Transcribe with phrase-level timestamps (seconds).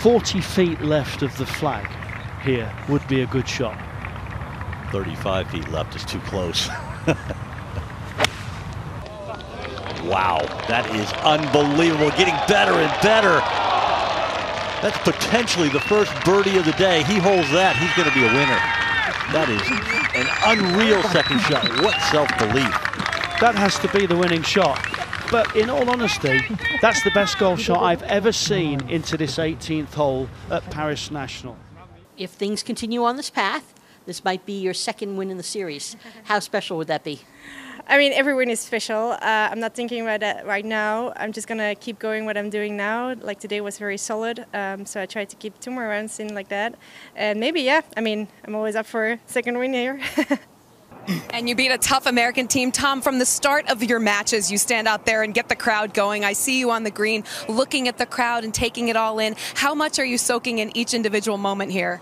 [0.00, 1.86] 40 feet left of the flag
[2.42, 3.78] here would be a good shot.
[4.92, 6.68] 35 feet left is too close.
[10.02, 12.08] wow, that is unbelievable.
[12.12, 13.40] Getting better and better.
[14.80, 17.02] That's potentially the first birdie of the day.
[17.02, 18.58] He holds that, he's going to be a winner.
[19.36, 19.60] That is
[20.16, 21.68] an unreal second shot.
[21.82, 22.72] What self-belief.
[23.40, 24.89] That has to be the winning shot.
[25.30, 26.40] But in all honesty,
[26.82, 31.56] that's the best golf shot I've ever seen into this 18th hole at Paris National.
[32.16, 33.72] If things continue on this path,
[34.06, 35.96] this might be your second win in the series.
[36.24, 37.20] How special would that be?
[37.86, 39.12] I mean, every win is special.
[39.12, 41.12] Uh, I'm not thinking about that right now.
[41.16, 43.14] I'm just gonna keep going what I'm doing now.
[43.14, 46.34] Like today was very solid, um, so I try to keep two more rounds in
[46.34, 46.74] like that.
[47.14, 47.82] And maybe, yeah.
[47.96, 50.00] I mean, I'm always up for a second win here.
[51.32, 52.70] And you beat a tough American team.
[52.72, 55.94] Tom, from the start of your matches, you stand out there and get the crowd
[55.94, 56.24] going.
[56.24, 59.34] I see you on the green looking at the crowd and taking it all in.
[59.54, 62.00] How much are you soaking in each individual moment here?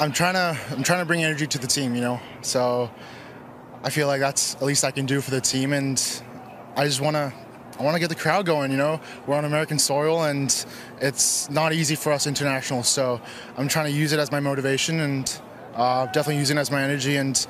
[0.00, 2.20] I'm trying to I'm trying to bring energy to the team, you know.
[2.42, 2.90] So
[3.82, 6.22] I feel like that's at least I can do for the team and
[6.76, 7.32] I just want to
[7.78, 9.00] I want to get the crowd going, you know.
[9.26, 10.52] We're on American soil and
[11.00, 12.88] it's not easy for us internationals.
[12.88, 13.20] So
[13.56, 15.40] I'm trying to use it as my motivation and
[15.74, 17.46] uh, definitely using it as my energy and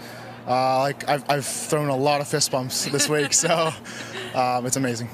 [0.49, 3.49] uh, like I've, I've thrown a lot of fist bumps this week, so
[4.35, 5.09] um, it's amazing.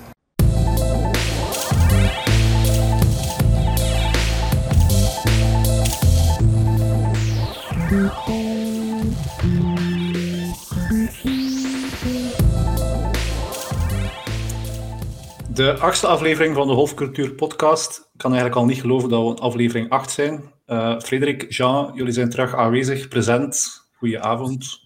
[15.55, 17.99] De achtste aflevering van de Hofcultuur podcast.
[17.99, 20.53] Ik kan eigenlijk al niet geloven dat we in aflevering 8 zijn.
[20.67, 23.83] Uh, Frederik, Jean, jullie zijn terug aanwezig, present.
[23.93, 24.84] Goedenavond.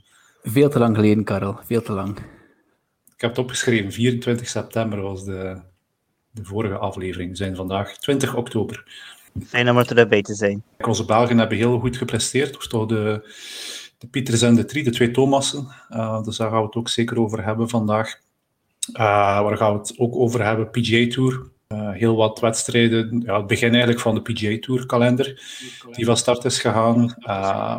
[0.51, 1.59] Veel te lang geleden, Karel.
[1.65, 2.19] Veel te lang.
[3.15, 3.93] Ik heb het opgeschreven.
[3.93, 5.61] 24 september was de,
[6.31, 7.31] de vorige aflevering.
[7.31, 8.85] We zijn vandaag 20 oktober.
[9.47, 10.63] Fijn om er erbij te zijn.
[10.79, 12.55] Onze Belgen hebben heel goed gepresteerd.
[12.55, 13.35] Dus toch de,
[13.99, 15.69] de Pieters en de Tri, de twee Thomassen.
[15.91, 18.15] Uh, dus daar gaan we het ook zeker over hebben vandaag.
[18.93, 20.71] Uh, waar gaan we het ook over hebben?
[20.71, 21.51] PGA Tour.
[21.69, 23.23] Uh, heel wat wedstrijden.
[23.25, 25.43] Ja, het begin eigenlijk van de PGA Tour kalender.
[25.93, 27.15] Die van start is gegaan.
[27.19, 27.77] Uh,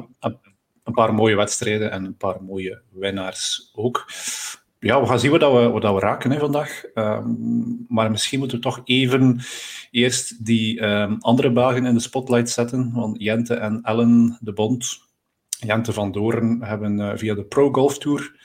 [0.89, 4.05] een paar mooie wedstrijden en een paar mooie winnaars ook.
[4.79, 6.83] Ja, we gaan zien wat, we, wat we raken hè, vandaag.
[6.93, 9.39] Um, maar misschien moeten we toch even
[9.91, 12.91] eerst die um, andere Belgen in de spotlight zetten.
[12.93, 14.99] Want Jente en Ellen de Bond,
[15.49, 18.37] Jente van Doorn, hebben uh, via de Pro Golf Tour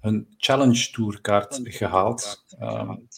[0.00, 2.44] een Challenge Tour kaart gehaald.
[2.60, 3.08] Um,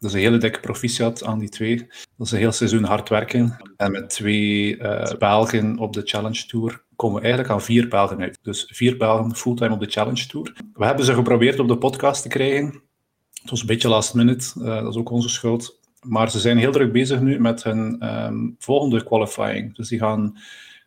[0.00, 1.76] is een hele dikke proficiat aan die twee.
[2.16, 3.56] Dat is een heel seizoen hard werken.
[3.76, 8.20] En met twee uh, Belgen op de Challenge Tour komen we eigenlijk aan vier Belgen
[8.20, 8.38] uit.
[8.42, 10.56] Dus vier Belgen fulltime op de Challenge Tour.
[10.72, 12.82] We hebben ze geprobeerd op de podcast te krijgen.
[13.40, 15.80] Het was een beetje last minute, uh, dat is ook onze schuld.
[16.00, 19.76] Maar ze zijn heel druk bezig nu met hun um, volgende qualifying.
[19.76, 20.38] Dus die gaan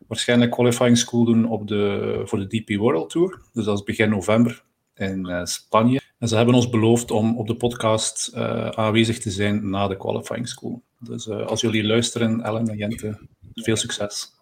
[0.07, 3.41] waarschijnlijk qualifying school doen op de, voor de DP World Tour.
[3.53, 4.63] Dus dat is begin november
[4.95, 6.00] in uh, Spanje.
[6.21, 9.97] En ze hebben ons beloofd om op de podcast uh, aanwezig te zijn na de
[9.97, 10.81] qualifying school.
[10.99, 13.19] Dus als jullie luisteren, Ellen en Jente,
[13.53, 14.39] veel succes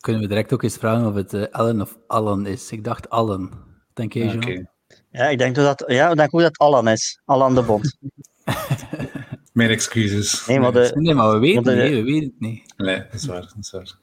[0.00, 2.70] kunnen we direct ook eens vragen of het uh, Ellen of Allen is.
[2.72, 3.50] Ik dacht Allen.
[3.94, 4.66] Denk je, okay.
[5.10, 7.20] Ja, ik denk dat, ja, ik denk ook dat het Allen is.
[7.24, 7.96] Allen de Bond.
[9.52, 10.46] Mijn excuses.
[10.46, 12.74] Nee, maar, de, nee, maar we weten de, nee, we weten het niet.
[12.76, 13.40] Nee, dat is waar.
[13.40, 13.98] Dat is waar.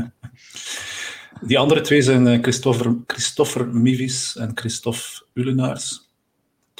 [1.40, 6.09] Die andere twee zijn Christopher, Christopher Mivis en Christophe Ulenaars.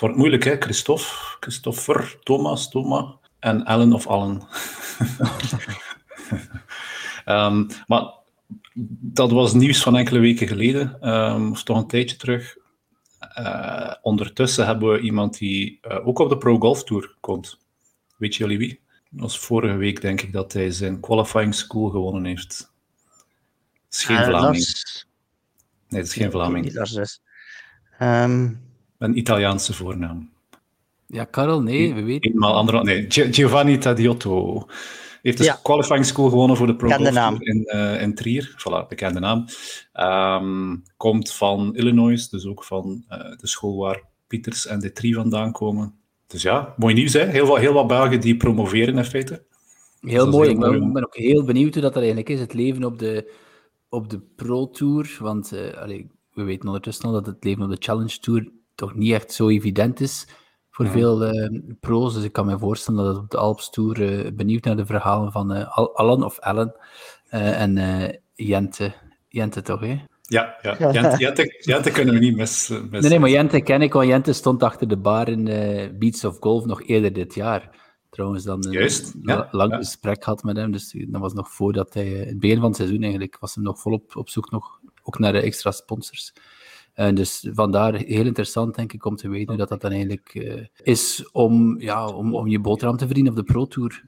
[0.01, 0.57] Het wordt moeilijk, hè?
[0.57, 1.05] Christophe,
[1.41, 4.43] Christopher, Thomas, Thomas en Allen of Allen.
[7.27, 8.13] um, maar
[9.01, 12.57] dat was nieuws van enkele weken geleden, um, of toch een tijdje terug.
[13.39, 17.59] Uh, ondertussen hebben we iemand die uh, ook op de Pro Golf Tour komt.
[18.17, 18.81] Weet jullie wie?
[19.11, 22.73] Dat was vorige week, denk ik, dat hij zijn qualifying school gewonnen heeft.
[23.85, 24.65] Het is geen uh, Vlaming.
[25.89, 26.75] Nee, het is geen Vlaming.
[28.01, 28.69] Um...
[29.01, 30.31] Een Italiaanse voornaam.
[31.07, 32.31] Ja, Karel, nee, we weten.
[32.31, 32.83] Eenmaal andere.
[32.83, 34.67] Nee, Giovanni Tadiotto
[35.23, 35.59] heeft de ja.
[35.63, 36.89] qualifying school gewonnen voor de Pro
[37.39, 38.55] in, uh, in Trier.
[38.59, 39.45] Voilà, bekende naam.
[39.95, 45.15] Um, komt van Illinois, dus ook van uh, de school waar Pieters en de Tri
[45.15, 45.95] vandaan komen.
[46.27, 47.25] Dus ja, mooi nieuws hè.
[47.25, 49.43] Heel wat, heel wat Belgen die promoveren in feite.
[50.01, 50.49] Heel dus mooi.
[50.49, 50.93] Heel ik ben, mooi.
[50.93, 53.33] ben, ook heel benieuwd hoe dat, dat eigenlijk is, het leven op de,
[53.89, 55.17] op de Pro Tour.
[55.21, 58.51] Want uh, allee, we weten ondertussen al dat het leven op de Challenge Tour
[58.81, 60.27] toch niet echt zo evident is
[60.71, 60.91] voor ja.
[60.91, 62.15] veel uh, pro's.
[62.15, 64.87] Dus ik kan me voorstellen dat het op de Alps Tour uh, benieuwd naar de
[64.87, 66.75] verhalen van uh, Allen of Ellen
[67.31, 68.93] en Jente.
[69.29, 70.01] Jente toch, hè?
[70.23, 70.93] Ja, ja.
[70.93, 72.89] Jente, Jente, Jente kunnen we niet missen.
[72.91, 75.45] Nee, nee, maar Jente ken ik, want Jente stond achter de bar in
[75.99, 77.71] Beats of Golf nog eerder dit jaar.
[78.11, 79.77] trouwens dan een Juist, ja, lang ja.
[79.77, 80.73] gesprek gehad met hem.
[80.73, 83.65] Dus dat was nog voordat hij, eh, het begin van het seizoen eigenlijk, was hij
[83.65, 86.33] nog volop op zoek nog, ook naar eh, extra sponsors.
[87.01, 90.65] En dus vandaar heel interessant, denk ik, om te weten dat, dat dan eigenlijk eh,
[90.83, 94.05] is om, ja, om, om je boterham te verdienen op de Pro Tour.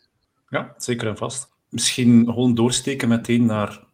[0.49, 1.51] Ja, zeker en vast.
[1.69, 3.85] Misschien gewoon doorsteken meteen naar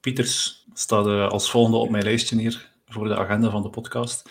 [0.00, 0.66] Pieters.
[0.72, 4.22] Staat eh, als volgende op mijn lijstje hier voor de agenda van de podcast.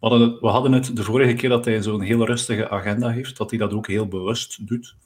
[0.00, 3.10] We hadden, het, we hadden het de vorige keer dat hij zo'n heel rustige agenda
[3.10, 4.96] heeft, dat hij dat ook heel bewust doet.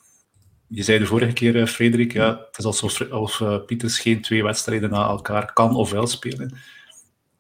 [0.69, 4.23] Je zei de vorige keer, eh, Frederik, ja, het is alsof of, eh, Pieters geen
[4.23, 6.57] twee wedstrijden na elkaar kan of wel spelen.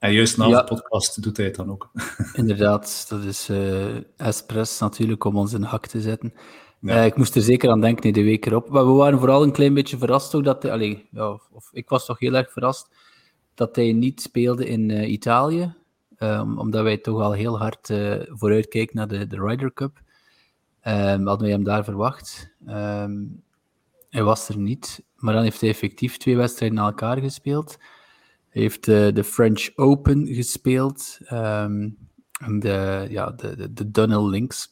[0.04, 0.62] En juist na Ja.
[0.62, 1.90] de podcast doet hij het dan ook.
[2.32, 6.34] Inderdaad, dat is eh Espress natuurlijk om ons in hak te zetten.
[6.80, 6.94] Ja.
[6.96, 8.68] Eh, ik moest er zeker aan denken in de week erop.
[8.68, 11.88] Maar we waren vooral een klein beetje verrast ook dat hij, ja, of, of ik
[11.88, 12.94] was toch heel erg verrast
[13.54, 15.74] dat hij niet speelde in eh, Italië.
[16.16, 20.00] Ehm, omdat wij toch al heel hard eh vooruitkijken naar de, de Ryder Cup.
[20.80, 22.54] Ehm, hadden wij hem daar verwacht.
[22.66, 23.22] Ehm,
[24.10, 27.76] hij was er niet, maar dan heeft hij effectief twee wedstrijden na elkaar gespeeld.
[28.54, 31.18] Heeft eh, de French Open gespeeld.
[31.24, 31.90] ehm,
[32.58, 34.68] de, ja, de, de, Links.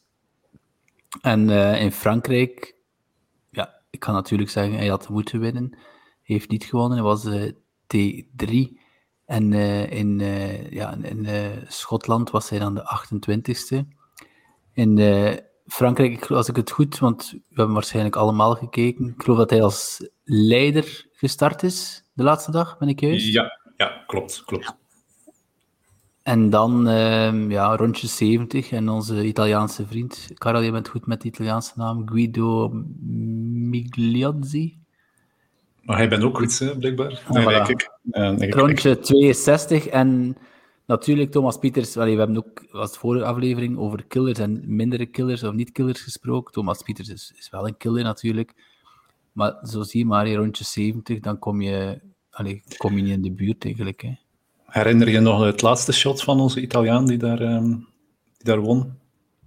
[1.20, 2.76] En eh, in Frankrijk,
[3.50, 5.79] ja, ik kan natuurlijk zeggen, hij had moeten winnen.
[6.23, 7.50] Heeft niet gewonnen, hij was eh,
[7.96, 8.81] T3.
[9.25, 9.52] En
[9.90, 10.19] in,
[10.70, 11.26] ja, in
[11.69, 13.78] Schotland was hij dan de 28ste.
[14.73, 14.99] In
[15.67, 19.08] Frankrijk, als ik het goed, want we hebben waarschijnlijk allemaal gekeken.
[19.08, 23.26] Ik geloof dat hij als leider gestart is, de laatste dag, ben ik juist?
[23.26, 24.81] Ja, ja klopt, klopt.
[26.23, 31.20] En dan ehm, ja, rondje 70 en onze Italiaanse vriend, Karel, je bent goed met
[31.20, 32.70] de Italiaanse naam, Guido
[33.70, 34.81] Migliozzi.
[35.82, 37.23] Maar hij bent ook goed, hè, blijkbaar.
[37.29, 37.67] Nee, voilà.
[37.67, 38.55] kijk.
[38.55, 40.37] Rondje 62 en
[40.87, 45.06] natuurlijk Thomas Pieters, allee, we hebben ook, was de vorige aflevering over killers en mindere
[45.06, 46.52] killers of niet-killers gesproken.
[46.52, 48.55] Thomas Pieters is, is wel een killer natuurlijk,
[49.32, 52.00] maar zo zie je maar, rondje 70, dan kom je,
[52.32, 54.00] allee, kom je niet in de buurt eigenlijk.
[54.02, 54.12] Hè.
[54.67, 58.79] Herinner je nog het laatste shot van onze Italiaan die daar, ehm, die daar won?
[58.79, 58.90] Dat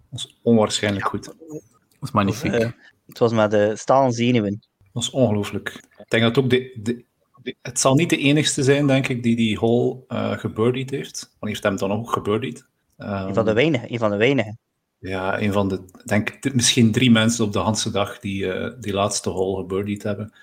[0.09, 1.25] was onwaarschijnlijk goed.
[1.25, 1.61] Dat Dat
[2.01, 2.51] is magnifiek.
[2.53, 2.69] Eh,
[3.07, 4.59] het was met de stalen zenuwen.
[4.91, 5.83] was ongelooflijk.
[5.97, 7.03] Ik denk dat ook de, de,
[7.43, 11.19] de- het zal niet de enigste zijn, denk ik, die die hole eh gebirdied heeft.
[11.21, 12.65] Want hij heeft hem dan ook gebirdied.
[12.97, 13.91] Ehm, Een van de weinigen.
[13.93, 14.57] Een van de weinigen.
[14.99, 18.73] Ja, een van de, denk ik, misschien drie mensen op de Hanse dag die eh,
[18.79, 20.33] die laatste hole gebirdied hebben.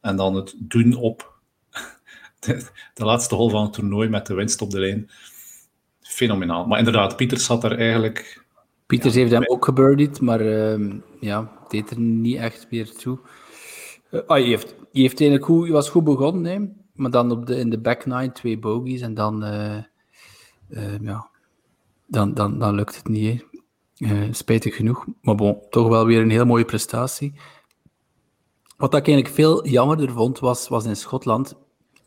[0.00, 1.37] En dan het doen op
[2.40, 5.10] de, de laatste hole van het toernooi met de winst op de lijn.
[6.00, 6.66] Fenomenaal.
[6.66, 8.46] Maar inderdaad, Pieters had er eigenlijk...
[8.86, 13.18] Pieters heeft hem ook gebirdied, maar ehm, ja, deed er niet echt meer toe.
[14.10, 17.30] Eh, ah, hij, heeft, hij heeft eigenlijk goed, hij was goed begonnen, hè, maar dan
[17.30, 19.76] op de, in de back nine twee bogies en dan, eh,
[20.68, 21.28] eh, ja,
[22.06, 23.44] dan, dan, dan lukt het niet.
[23.98, 27.34] Eh, spijtig genoeg, maar bon, toch wel weer een heel mooie prestatie.
[28.76, 31.56] Wat ik eigenlijk veel jammerder vond, was, was in Schotland.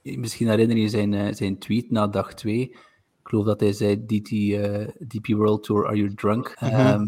[0.04, 2.62] Misschien herinner je zijn, eh, zijn tweet na dag 2.
[2.62, 2.78] Ik
[3.24, 6.56] geloof dat hij zei: DT, eh, DP World Tour, are you drunk?
[6.60, 7.06] Ehm,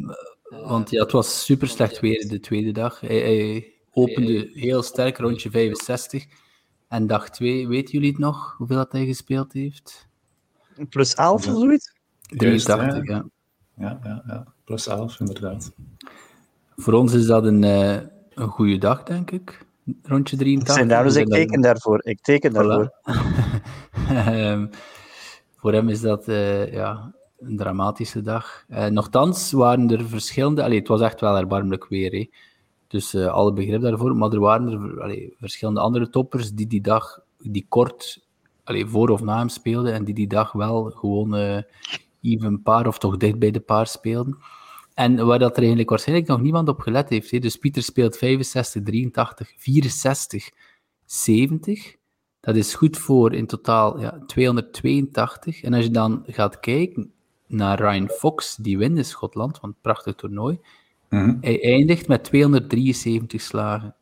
[0.50, 3.00] want ja, het was super slecht weer de tweede dag.
[3.00, 6.26] Hij, hij opende heel sterk rondje 65.
[6.88, 8.56] En dag 2, weten jullie het nog?
[8.58, 10.08] Hoeveel dat hij gespeeld heeft?
[10.90, 11.94] Plus 11 of zoiets?
[12.22, 13.16] Juist, 83, ja.
[13.16, 13.26] ja.
[13.78, 14.54] Ja, ja, ja.
[14.64, 15.72] Plus 11, inderdaad.
[16.76, 18.00] Voor ons is dat een, eh,
[18.34, 19.66] een goede dag, denk ik.
[20.04, 20.76] Rondje 83.
[20.76, 22.06] Zijn dus ik teken daarvoor.
[22.06, 22.94] Ik teken daarvoor.
[24.10, 24.68] Ehm,
[25.58, 28.64] voor hem is dat eh, ja, een dramatische dag.
[28.68, 30.64] Eh, nochtans waren er verschillende...
[30.64, 32.30] Allee, het was echt wel erbarmelijk weer, hè.
[32.88, 34.16] dus eh, alle begrip daarvoor.
[34.16, 38.26] Maar er waren er allee, verschillende andere toppers die die dag, die kort
[38.64, 41.64] allee, voor of na hem speelden, en die die dag wel gewoon
[42.22, 44.38] even paar of toch dicht bij de paar speelden.
[44.94, 47.32] En waar dat er eigenlijk waarschijnlijk nog niemand op gelet heeft.
[47.32, 47.40] Hè.
[47.40, 50.50] Dus Pieter speelt 65, 83, 64,
[51.06, 51.96] 70.
[52.40, 55.62] Dat is goed voor in totaal ja, 282.
[55.62, 57.12] En als je dan gaat kijken
[57.48, 60.60] naar Ryan Fox, die wint in Schotland, want prachtig toernooi.
[61.10, 61.38] Mhm.
[61.42, 63.96] Hij eindigt met 273 slagen.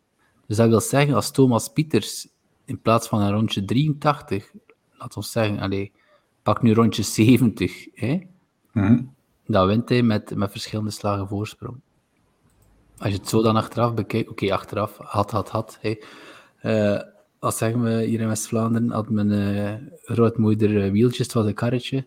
[0.47, 2.27] Dus dat wil zeggen, als Thomas Pieters
[2.65, 4.51] in plaats van een rondje 83,
[4.97, 5.89] laten we zeggen, allez,
[6.43, 8.19] pak nu rondje 70, hè,
[8.71, 9.03] Mhm.
[9.51, 11.79] Dan wint hij met, met verschillende slagen voorsprong.
[12.97, 15.79] Als je het zo dan achteraf bekijkt, oké, achteraf, had, had, had.
[16.61, 16.99] Eh,
[17.39, 18.91] wat zeggen we hier in West-Vlaanderen?
[18.91, 22.05] Had mijn eh grootmoeder eh, wieltjes, het was een karretje.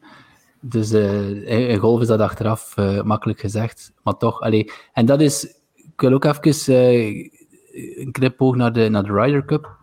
[0.61, 4.73] Dus eh, in golf is dat achteraf makkelijk gezegd, maar toch, allee.
[4.93, 7.31] En dat is, ik wil ook even eh,
[7.75, 9.77] een knipoog naar de, naar de Ryder Cup.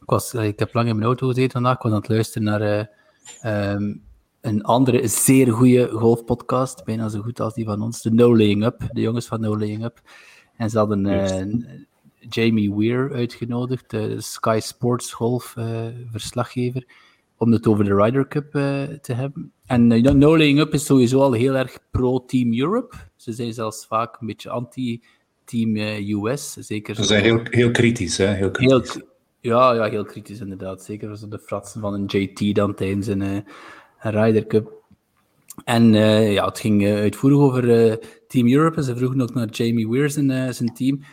[0.00, 2.42] Ik, was, ik heb lang in mijn auto gezeten vandaag, ik was aan het luisteren
[2.42, 2.90] naar
[3.40, 3.94] ehm,
[4.46, 8.64] een andere zeer goede golfpodcast, bijna zo goed als die van ons, de No Laying
[8.64, 10.00] Up, de jongens van No Laying Up.
[10.56, 11.54] En ze hadden uh,
[12.28, 15.54] Jamie Weir uitgenodigd, de Sky Sports Golf
[16.10, 16.86] verslaggever,
[17.36, 18.50] om het over de Ryder Cup
[19.02, 19.52] te hebben.
[19.66, 19.86] En
[20.18, 22.96] No Laying Up is sowieso al heel erg pro-Team Europe.
[23.16, 26.52] Ze zijn zelfs vaak een beetje anti-Team US.
[26.52, 28.26] Zeker Ze zijn heel, heel kritisch, hè?
[28.26, 28.94] Heel kritisch.
[28.94, 29.04] Heel,
[29.40, 30.82] ja, ja, heel kritisch inderdaad.
[30.82, 33.44] Zeker als de fratsen van een JT dan tijdens een
[34.10, 34.84] Ryder Cup.
[35.64, 37.94] En uh, ja, het ging uh, uitvoerig over uh,
[38.28, 38.76] Team Europe.
[38.76, 41.04] En ze vroegen ook naar Jamie Weir zijn, zijn team.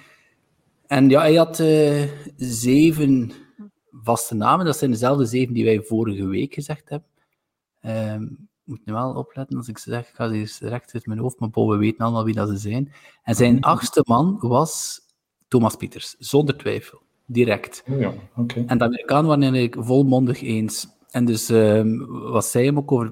[0.88, 1.64] En ja, hij had
[2.36, 3.32] zeven
[3.92, 4.66] vaste namen.
[4.66, 7.08] Dat zijn dezelfde zeven die wij vorige week gezegd hebben.
[7.86, 10.10] Um, moet nu wel opletten als ik ze zeg.
[10.10, 12.58] Ik ga ze eens recht uit mijn hoofd, maar we weten allemaal wie dat ze
[12.58, 12.94] zijn.
[13.24, 15.02] En zijn achtste man was
[15.48, 17.02] Thomas Pieters, zonder twijfel.
[17.26, 17.84] Direct.
[17.90, 18.66] Oh ja, okay.
[18.66, 20.88] En de Amerikanen waren eigenlijk volmondig eens.
[21.14, 23.12] En dus um, wat zei hem ook over,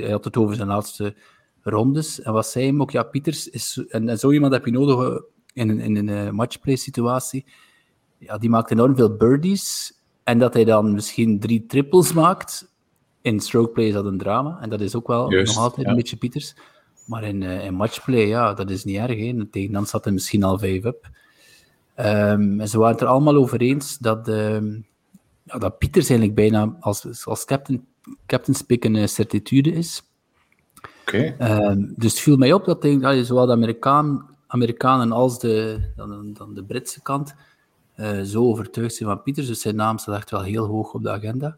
[0.00, 1.14] hij had het over zijn laatste
[1.62, 4.70] rondes, en wat zei hem ook, ja, Pieters is, en, en zo iemand heb je
[4.70, 5.20] nodig
[5.52, 7.46] in, in, in een eh, matchplay situatie,
[8.18, 9.92] ja, die maakt enorm veel birdies,
[10.24, 12.74] en dat hij dan misschien drie triples maakt,
[13.22, 15.90] in strokeplay is dat een drama, en dat is ook wel nog altijd ja.
[15.90, 16.54] een beetje Pieters,
[17.06, 19.46] maar in, in matchplay, ja, dat is niet erg, hè.
[19.46, 21.08] tegen dan zat hij misschien al vijf up.
[21.96, 24.28] Um, en ze waren het er allemaal over eens dat...
[24.28, 24.86] Um,
[25.48, 27.86] ja, dat Pieters eigenlijk bijna als, als captain,
[28.26, 30.02] captain's pick een uh, certitude is.
[31.00, 31.36] Okay.
[31.40, 36.32] Um, dus het viel mij op dat hij, zowel de Amerikaan, Amerikanen als de, dan,
[36.32, 37.34] dan de Britse kant
[37.96, 39.46] uh, zo overtuigd zijn van Pieters.
[39.46, 41.56] Dus zijn naam staat echt wel heel hoog op de agenda.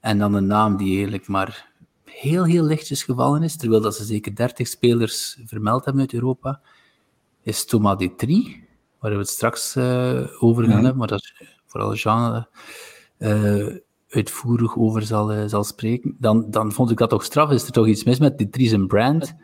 [0.00, 1.68] En dan een naam die eigenlijk maar
[2.04, 6.60] heel, heel lichtjes gevallen is, terwijl dat ze zeker 30 spelers vermeld hebben uit Europa,
[7.42, 10.84] is Thomas Detrie, waar we het straks uh, over gaan mm.
[10.84, 12.46] hebben, maar dat is vooral Jean
[13.20, 13.76] uh,
[14.08, 17.50] uitvoerig over zal, uh, zal spreken, dan, dan vond ik dat toch straf.
[17.50, 19.34] Is er toch iets mis met die Dries brand?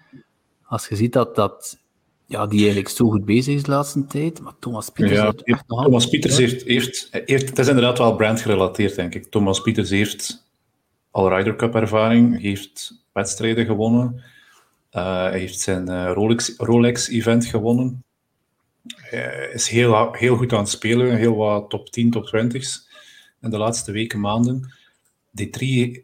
[0.62, 1.78] Als je ziet dat, dat
[2.26, 5.18] ja, die eigenlijk zo goed bezig is de laatste tijd, maar Thomas Pieters...
[5.18, 7.48] Ja, heeft, Thomas Pieters heeft, heeft, heeft...
[7.48, 9.30] Het is inderdaad wel brandgerelateerd, denk ik.
[9.30, 10.48] Thomas Pieters heeft
[11.10, 14.14] al Ryder Cup ervaring, heeft wedstrijden gewonnen,
[14.92, 18.04] uh, hij heeft zijn Rolex, Rolex event gewonnen.
[19.52, 22.85] Is heel, heel goed aan het spelen, heel wat top 10, top 20's
[23.46, 24.72] in de laatste weken, maanden.
[25.42, 25.58] D3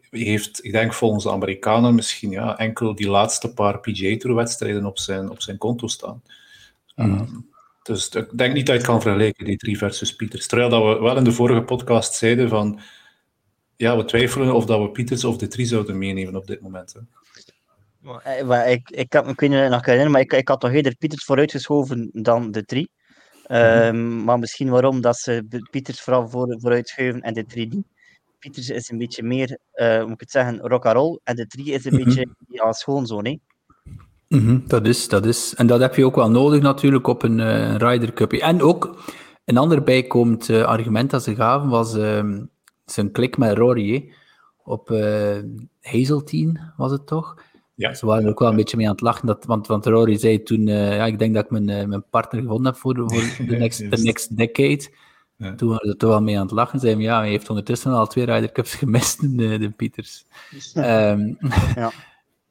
[0.09, 4.99] heeft, ik denk volgens de Amerikanen, misschien ja, enkel die laatste paar PGA Tour-wedstrijden op
[4.99, 6.21] zijn, op zijn konto staan.
[6.95, 7.19] Mm.
[7.19, 7.51] Um,
[7.83, 10.47] dus ik denk niet dat je het kan vergelijken, D3 versus Pieters.
[10.47, 12.79] Terwijl dat we wel in de vorige podcast zeiden van,
[13.75, 16.93] ja, we twijfelen of dat we Pieters of D3 zouden meenemen op dit moment.
[16.93, 16.99] Hè.
[18.43, 20.59] Maar, ik, ik, heb, ik weet niet of je nog herinneren, maar ik, ik had
[20.59, 22.89] toch eerder Pieters vooruitgeschoven dan de drie.
[23.49, 23.57] Um,
[23.95, 24.23] mm-hmm.
[24.23, 27.85] Maar misschien waarom dat ze Pieters vooral voor, vooruitschuiven en de drie niet.
[28.39, 31.19] Pieters is een beetje meer, uh, moet ik het zeggen, rock and roll.
[31.23, 32.03] En de drie is een Mhm.
[32.03, 33.25] beetje ja, schoonzoon.
[33.25, 33.37] Hè?
[34.27, 35.53] Mhm, dat is, dat is.
[35.55, 38.33] En dat heb je ook wel nodig natuurlijk op een uh, Ryder Cup.
[38.33, 38.97] En ook
[39.45, 42.45] een ander bijkomend uh, argument dat ze gaven was ehm,
[42.85, 43.93] zijn klik met Rory.
[43.93, 44.13] hè.
[44.65, 44.89] Op
[45.81, 47.37] Hazeltine was het toch?
[47.83, 47.93] Ja.
[47.93, 50.17] Ze waren er ook wel een beetje mee aan het lachen, dat, want, want Rory
[50.17, 52.95] zei toen, uh, ja, ik denk dat ik mijn, uh, mijn partner gevonden heb voor,
[52.95, 54.89] voor de next, the next decade.
[55.37, 55.55] Ja.
[55.55, 56.79] Toen waren ze er toch wel mee aan het lachen.
[56.79, 60.25] Zeiden ja, hij heeft ondertussen al twee Ryder Cups gemist, de, de Pieters.
[60.75, 61.37] um,
[61.75, 61.91] ja.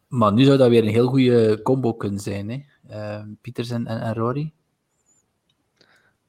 [0.08, 2.62] Maar nu zou dat weer een heel goede combo kunnen zijn, hè?
[2.90, 4.52] Uh, Pieters en, en, en Rory.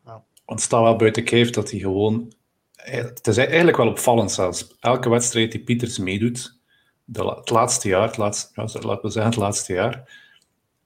[0.03, 2.33] Want het staat wel buiten kijf dat hij gewoon...
[2.73, 4.75] Het is eigenlijk wel opvallend zelfs.
[4.79, 6.61] Elke wedstrijd die Pieters meedoet,
[7.05, 10.21] de, het laatste jaar, het laatste, ja, laten we zeggen het laatste jaar,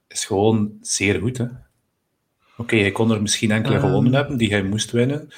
[0.08, 1.40] is gewoon zeer goed.
[1.40, 1.56] Oké,
[2.56, 3.80] okay, hij kon er misschien enkele Um.
[3.80, 5.28] gewonnen hebben die hij moest winnen.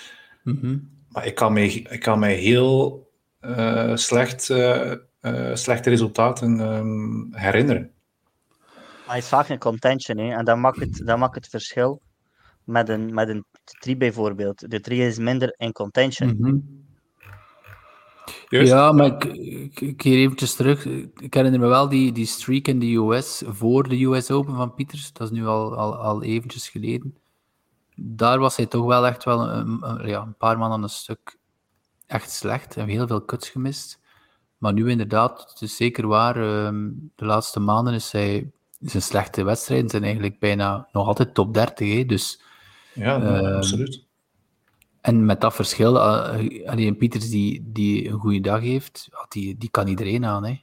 [0.43, 0.91] Mm-hmm.
[1.09, 3.09] Maar ik kan mij, ik kan mij heel
[3.41, 7.93] uh, slecht, uh, uh, slechte resultaten um, herinneren.
[8.77, 10.37] Maar hij is vaak in contention hè?
[10.37, 12.03] en dat maakt, het, dat maakt het verschil
[12.65, 13.45] met een, met een
[13.81, 14.71] 3 bijvoorbeeld.
[14.71, 16.37] De 3 is minder in contention.
[16.37, 16.80] Mm-hmm.
[18.51, 18.73] Juist.
[18.73, 20.85] Ja, maar ik, ik, ik keer eventjes terug.
[21.17, 24.75] Ik herinner me wel die, die streak in de US voor de US Open van
[24.75, 25.13] Pieters.
[25.13, 27.17] Dat is nu al, al, al eventjes geleden.
[27.97, 30.89] Daar was hij toch wel echt wel een, een, ja, een paar man aan een
[30.89, 31.39] stuk
[32.07, 32.77] echt slecht.
[32.77, 34.01] En heel veel kuts gemist.
[34.59, 36.37] Maar nu inderdaad, het is zeker waar.
[36.67, 41.55] Um, de laatste maanden is hij zijn slechte wedstrijden zijn eigenlijk bijna nog altijd top
[41.55, 41.95] 30.
[41.95, 42.05] Hè?
[42.05, 42.43] Dus,
[42.95, 44.09] ja, nou, um, absoluut.
[45.01, 49.71] En met dat verschil, uh, alleen Pieters die, die een goede dag heeft, die, die
[49.71, 50.45] kan iedereen aan.
[50.45, 50.61] Hè.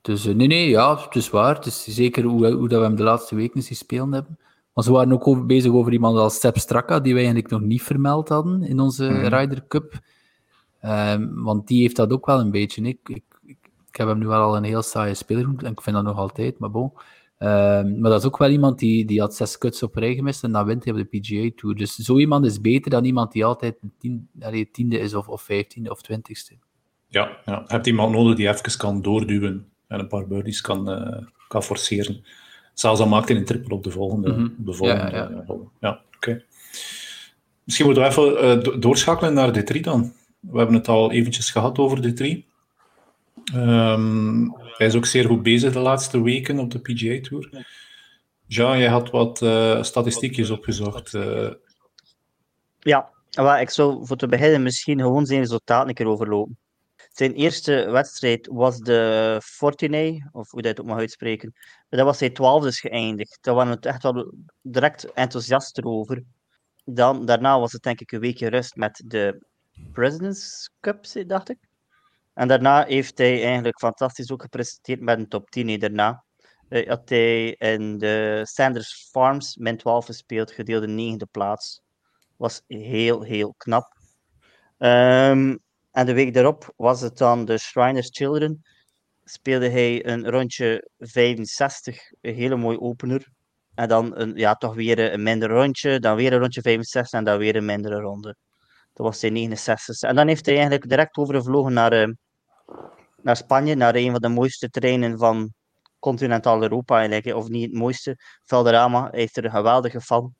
[0.00, 1.54] Dus uh, nee, nee, ja, het is waar.
[1.54, 4.38] Het is zeker hoe, hoe dat we hem de laatste weken zien spelen hebben.
[4.72, 7.60] Maar ze waren ook over, bezig over iemand als Sepp Straka, die wij eigenlijk nog
[7.60, 9.24] niet vermeld hadden in onze mm.
[9.24, 10.00] Ryder Cup.
[10.84, 12.82] Um, want die heeft dat ook wel een beetje.
[12.82, 13.58] Ik, ik, ik,
[13.88, 16.04] ik heb hem nu wel al een heel saaie speler genoemd, en ik vind dat
[16.04, 16.92] nog altijd, maar bon.
[17.42, 20.44] Ehm, maar dat is ook wel iemand die, die had zes cuts op rij gemist
[20.44, 21.74] en dan wint hij op de PGA Tour.
[21.76, 24.28] Dus zo iemand is beter dan iemand die altijd tien,
[24.72, 26.54] tiende is of, of vijftiende of twintigste.
[27.06, 30.90] Ja, ja, je hebt iemand nodig die even kan doorduwen en een paar birdies kan,
[30.90, 32.24] uh, kan forceren.
[32.74, 34.32] Zelfs al maakt hij een triple op de volgende.
[34.32, 35.44] Mm de volgende ja, ja.
[35.46, 35.56] ja.
[35.80, 36.44] ja oké.
[37.64, 40.12] Misschien moeten we even uh, doorschakelen naar de 3 dan.
[40.40, 42.46] We hebben het al eventjes gehad over de 3.
[43.54, 47.66] Um, hij is ook zeer goed bezig de laatste weken op de PGA Tour.
[48.46, 51.12] Jean, jij had wat uh, statistiekjes opgezocht.
[51.12, 51.52] Uh.
[52.78, 56.58] Ja, maar ik zou voor te beginnen misschien gewoon zijn resultaat een keer overlopen.
[57.12, 61.52] Zijn eerste wedstrijd was de Fortuné, of hoe dat ook mag uitspreken.
[61.88, 63.38] Daar was hij twaalfde geëindigd.
[63.40, 66.22] Daar waren we echt wel direct enthousiast over.
[66.84, 69.46] Dan, daarna was het denk ik een weekje rust met de
[69.92, 71.58] President's Cup, dacht ik.
[72.34, 76.24] En daarna heeft hij eigenlijk fantastisch ook gepresenteerd met een top 10 daarna.
[76.68, 81.82] Uh, had hij in de Sanders Farms min 12 gespeeld, gedeelde negende plaats.
[82.36, 83.96] Was heel, heel knap.
[84.78, 85.60] Um,
[85.90, 88.62] en de week daarop was het dan de Shriners Children.
[89.24, 93.28] Speelde hij een rondje 65, een hele mooie opener.
[93.74, 97.24] En dan een, ja, toch weer een minder rondje, dan weer een rondje 65 en
[97.24, 98.36] dan weer een mindere ronde.
[98.92, 102.14] Dat was zijn 69 En dan heeft hij eigenlijk direct overgevlogen naar, uh,
[103.22, 105.52] naar Spanje, naar een van de mooiste terreinen van
[105.98, 107.36] continentaal Europa eigenlijk.
[107.36, 109.08] Of niet het mooiste, Valderrama.
[109.10, 110.34] Hij heeft er een geweldige fan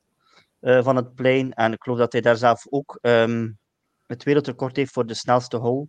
[0.61, 1.53] uh, van het plein.
[1.53, 3.57] En ik geloof dat hij daar zelf ook um,
[4.05, 5.87] het wereldrecord heeft voor de snelste hole.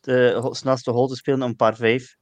[0.00, 2.16] De snelste hole te spelen, een paar vijf.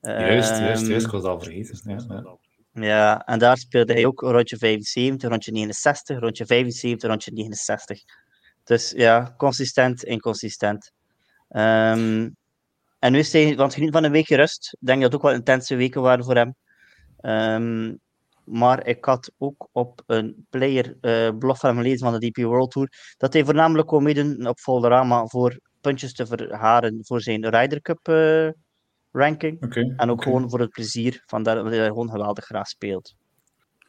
[0.00, 1.06] Juist, juist, juist.
[1.06, 1.80] Ik was al vergeten.
[1.84, 2.38] Ja,
[2.72, 2.86] ja.
[2.86, 8.02] ja, en daar speelde hij ook rondje 75, rondje 69, rondje 75, rondje 69.
[8.64, 10.92] Dus ja, consistent, inconsistent.
[11.48, 12.36] Um,
[12.98, 14.76] en nu is hij, want geniet van een weekje rust.
[14.80, 16.54] Ik denk dat het ook wel intense weken waren voor hem.
[17.22, 18.00] Um,
[18.44, 22.36] maar ik had ook op een player uh, blog van hem gelezen van de DP
[22.36, 27.48] World Tour dat hij voornamelijk kon meedoen op Volderama voor puntjes te verharen voor zijn
[27.48, 28.48] Ryder Cup uh,
[29.12, 29.62] ranking.
[29.64, 30.32] Okay, en ook okay.
[30.32, 33.14] gewoon voor het plezier van dat hij gewoon geweldig graag speelt.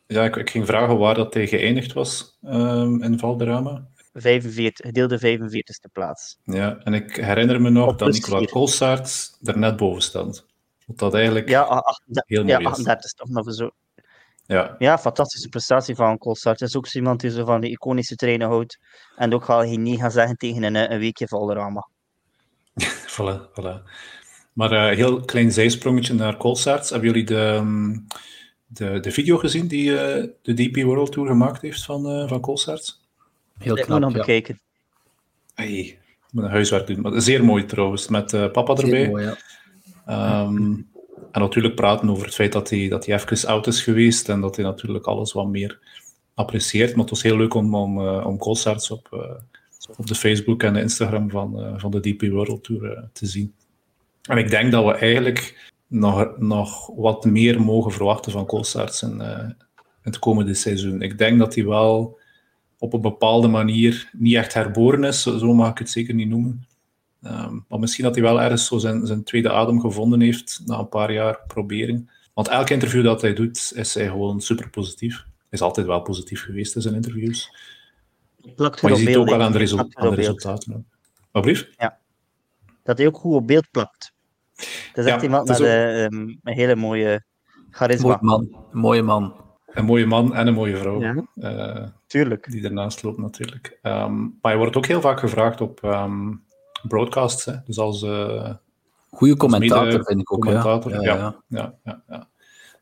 [0.07, 3.87] Ja, ik, ik, ging vragen waar dat hij geëindigd was um, in Valderrama.
[4.17, 6.37] 45, gedeelde 45ste plaats.
[6.43, 10.45] Ja, en ik herinner me nog dat Nicolas Kolsaert er net boven stond.
[10.85, 13.71] Wat dat eigenlijk ja, 38, heel mooi ja, 38 toch nog zo.
[14.47, 14.75] Ja.
[14.79, 16.59] ja, fantastische prestatie van Kolsaert.
[16.59, 18.79] Het is ook iemand die zo van die iconische trainen houdt.
[19.15, 21.89] En ook ga je niet gaan zeggen tegen een, een weekje Valderrama.
[23.15, 23.89] voilà, voilà.
[24.53, 26.89] Maar een uh, heel klein zijsprongetje naar Kolsaert.
[26.89, 28.07] Hebben jullie de, um,
[28.65, 29.97] de, de video gezien die uh,
[30.41, 33.04] de DP World Tour gemaakt heeft van, uh, van Kolsaert?
[33.57, 34.17] Heel knap, Ik moet nog ja.
[34.17, 34.59] bekijken.
[35.53, 35.99] Hey, ik
[36.31, 37.01] moet een huiswerk doen.
[37.01, 39.09] Maar zeer mooi trouwens, met uh, papa Zeer erbij.
[39.09, 39.23] mooi,
[40.05, 40.43] ja.
[40.43, 40.93] Um,
[41.31, 44.41] en natuurlijk praten over het feit dat hij, dat hij even oud is geweest en
[44.41, 45.79] dat hij natuurlijk alles wat meer
[46.33, 46.89] apprecieert.
[46.89, 49.19] Maar het was heel leuk om, om, uh, om Colsarts op, uh,
[49.97, 53.53] op de Facebook en de Instagram van, uh, van de DP World Tour te zien.
[54.21, 59.21] En ik denk dat we eigenlijk nog, nog wat meer mogen verwachten van Colsarts in,
[59.21, 59.55] in
[60.01, 61.01] het komende seizoen.
[61.01, 62.19] Ik denk dat hij wel
[62.85, 66.67] op een bepaalde manier niet echt herboren is, zo mag ik het zeker niet noemen.
[67.23, 70.79] Um, maar misschien dat hij wel ergens zo zijn, zijn tweede adem gevonden heeft na
[70.79, 72.09] een paar jaar proberen.
[72.33, 75.15] Want elk interview dat hij doet, is hij gewoon super positief.
[75.15, 77.55] Hij is altijd wel positief geweest in zijn interviews.
[78.55, 80.87] Plakt maar je ziet beeld, ook wel aan de, resu aan resultaten.
[81.31, 81.69] Wat brief?
[81.77, 81.97] Ja.
[82.83, 84.13] Dat hij ook goed op beeld plakt.
[84.93, 87.23] Dat is echt iemand met ook- eh, um, een hele mooie
[87.69, 88.07] charisma.
[88.07, 89.33] Mooi man, mooie man.
[89.75, 91.01] Een mooie man en een mooie vrouw.
[91.01, 91.25] Ja.
[91.35, 92.51] eh, Tuurlijk.
[92.51, 93.79] die ernaast loopt natuurlijk.
[93.81, 96.33] Ehm, maar hij wordt ook heel vaak gevraagd op ehm,
[96.87, 97.45] broadcasts.
[97.45, 97.53] Hè?
[97.65, 98.53] Dus als eh,
[99.09, 100.41] Goeie commentator mede- vind ik ook.
[100.41, 101.01] commentator, ja.
[101.01, 101.15] ja.
[101.15, 101.35] Ja, ja.
[101.47, 102.27] Ja, ja, ja.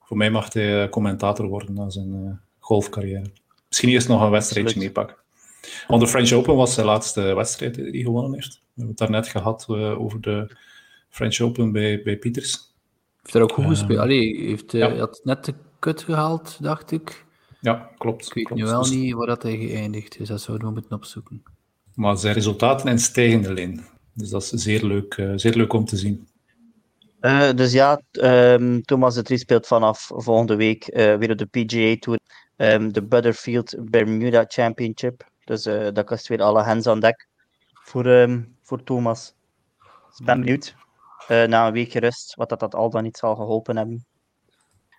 [0.04, 3.26] Voor mij mag hij eh, commentator worden na zijn eh, golfcarrière.
[3.68, 5.16] Misschien eerst nog een wedstrijdje meepakken.
[5.88, 8.54] Want de French Open was zijn laatste wedstrijd die hij gewonnen heeft.
[8.54, 10.56] We hebben het daarnet gehad eh, over de
[11.10, 12.72] French Open bij, bij Pieters.
[13.22, 14.00] Heeft er ook goed gespeeld.
[14.00, 14.96] Allee, heeft, ja.
[14.96, 15.54] had net de
[15.84, 17.26] kut gehaald, dacht ik.
[17.60, 18.26] Ja, klopt.
[18.28, 18.62] Ik weet klopt.
[18.62, 20.28] nu wel Dus- niet waar dat hij geëindigd is.
[20.28, 21.44] Dat zouden we moeten opzoeken.
[21.96, 23.86] Maar zijn resultaten in stijgende lijn.
[24.14, 26.28] Dus dat is zeer leuk, eh, zeer leuk om te zien.
[27.20, 31.46] Eh, dus ja, ehm, Thomas de Drie speelt vanaf volgende week eh, weer op de
[31.46, 32.20] PGA Tour.
[32.56, 35.28] ehm, de Butterfield Bermuda Championship.
[35.46, 37.28] Dus eh dat kost weer alle hands aan dek
[37.74, 39.34] voor, ehm, voor Thomas.
[40.10, 40.76] Dus ik ben benieuwd.
[41.28, 44.06] eh, na een weekje rust, wat dat, dat al dan niet zal geholpen hebben.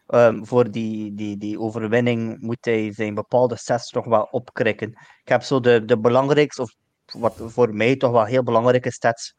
[0.06, 4.88] Ehm, voor die, die, die overwinning moet hij zijn bepaalde sets toch wel opkrikken.
[5.22, 6.74] Ik heb zo de, de belangrijkste, of
[7.12, 9.34] wat voor mij toch wel heel belangrijke stats,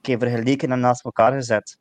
[0.00, 1.80] ik heb vergeleken en naast elkaar gezet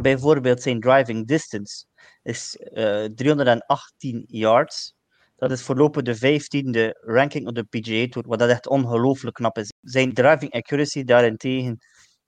[0.00, 1.84] bijvoorbeeld zijn driving distance
[2.22, 4.94] is uh, 318 yards.
[5.36, 9.58] Dat is voorlopig de vijftiende ranking op de PGA Tour, wat dat echt ongelooflijk knap
[9.58, 9.72] is.
[9.80, 11.78] Zijn driving accuracy daarentegen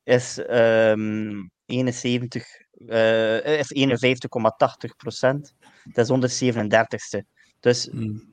[0.05, 2.47] is um, 71,
[2.87, 5.55] uh, is 51,80 procent.
[5.93, 7.21] Dat is 137ste.
[7.61, 8.33] Dus mm.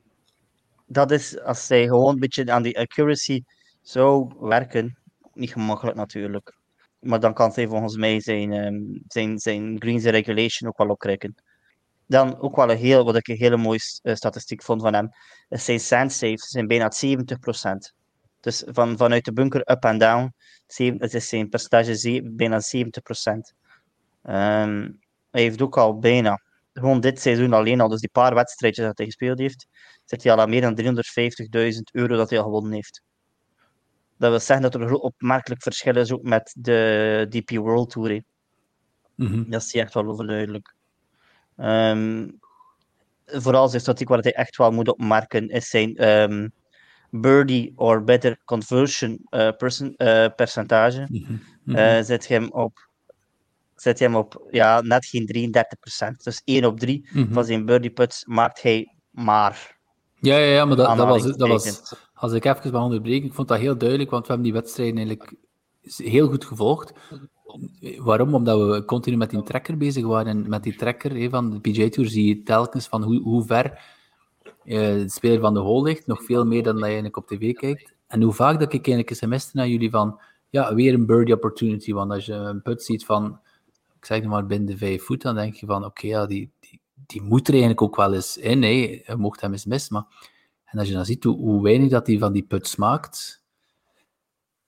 [0.86, 3.42] dat is, als zij gewoon een beetje aan die accuracy
[3.82, 4.98] zou werken,
[5.32, 6.56] niet gemakkelijk natuurlijk.
[6.98, 11.34] Maar dan kan hij volgens mij zijn, um, zijn, zijn greens regulation ook wel opkrijgen.
[12.06, 15.08] Dan ook wel een heel, wat ik een hele mooie uh, statistiek vond van hem,
[15.48, 17.94] is zijn sand saves zijn bijna 70%.
[18.40, 20.34] Dus van, vanuit de bunker up en down,
[20.98, 23.65] het is zijn percentage bijna 70%.
[24.28, 24.90] Um, ehm,
[25.30, 28.96] hij heeft ook al bijna, gewoon dit seizoen alleen al, dus die paar wedstrijdjes dat
[28.96, 29.66] hij gespeeld heeft,
[30.04, 30.74] zit hij al aan meer dan
[31.74, 33.02] 350.000 euro dat hij al gewonnen heeft.
[34.18, 38.22] Dat wil zeggen dat er een opmerkelijk verschil is ook met de DP World Tour.
[39.14, 39.50] Mm -hmm.
[39.50, 40.74] Dat is echt wel overduidelijk.
[41.56, 42.38] Um,
[43.26, 46.52] vooral zijn statistiek waar hij echt wel moet opmerken is zijn um,
[47.10, 51.06] birdie or better conversion uh, person, uh, percentage.
[51.08, 51.76] Mm -hmm.
[51.76, 52.85] uh, zet hem op,
[53.76, 55.52] zet hem op ja, net geen
[56.12, 56.16] 33%.
[56.22, 57.32] Dus 1 op 3 mm -hmm.
[57.32, 59.76] van zijn birdie puts maakt hij maar.
[60.14, 61.94] Ja, ja, ja maar dat, dat, was, dat was.
[62.14, 64.96] Als ik even mag onderbreken, ik vond dat heel duidelijk, want we hebben die wedstrijden
[64.96, 65.34] eigenlijk
[65.96, 66.92] heel goed gevolgd.
[67.98, 68.34] Waarom?
[68.34, 70.26] Omdat we continu met die trekker bezig waren.
[70.26, 73.64] En met die trekker van de PJ Tour zie je telkens van hoe, hoe ver
[74.64, 76.06] uh, de speler van de hole ligt.
[76.06, 77.94] Nog veel meer dan dat je eigenlijk op tv kijkt.
[78.06, 81.92] En hoe vaak dat ik eigenlijk sms'te naar jullie van ja, weer een birdie opportunity.
[81.92, 83.40] Want als je een put ziet van,
[83.96, 86.50] ik zeg het maar, binnen de vijf voet, dan denk je van oké, ja, die,
[86.60, 88.58] die, die moet er eigenlijk ook wel eens in.
[88.58, 89.94] Nee, je mocht hem eens missen.
[89.94, 90.34] Maar...
[90.66, 93.42] En als je dan ziet hoe, hoe weinig dat hij van die put smaakt,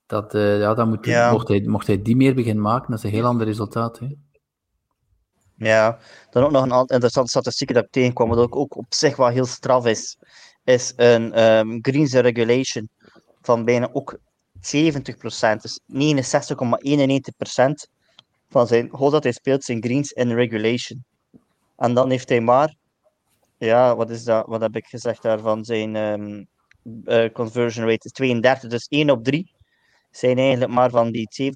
[0.07, 1.33] dat, uh, ja, dan moet, ja.
[1.33, 3.99] Mocht, hij, mocht hij die meer beginnen maken, dat is een heel ander resultaat.
[3.99, 4.07] Hè?
[5.57, 5.99] Ja,
[6.31, 9.29] dan ook nog een interessante statistiek dat ik tegenkwam, wat ook, ook op zich wel
[9.29, 10.19] heel straf is,
[10.65, 12.91] is een um, greens regulation
[13.41, 14.19] van bijna ook
[14.57, 14.61] 70%,
[15.61, 15.99] dus 69,91%
[18.49, 21.05] van zijn holes dat hij speelt zijn greens in regulation.
[21.77, 22.75] En dan heeft hij maar,
[23.59, 26.49] ja, wat is dat, wat heb ik gezegd daarvan, zijn um,
[27.05, 29.57] uh, conversion rate is 32, dus 1 op 3
[30.11, 31.53] zijn eigenlijk maar van die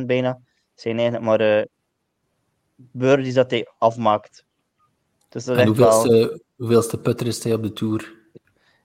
[0.00, 0.40] 70% bijna,
[0.74, 1.64] zijn eigenlijk maar uh,
[2.76, 4.44] birdies dat hij afmaakt.
[5.28, 6.40] Dus dat en hoeveelste, wel...
[6.56, 8.14] hoeveelste putter is hij op de Tour?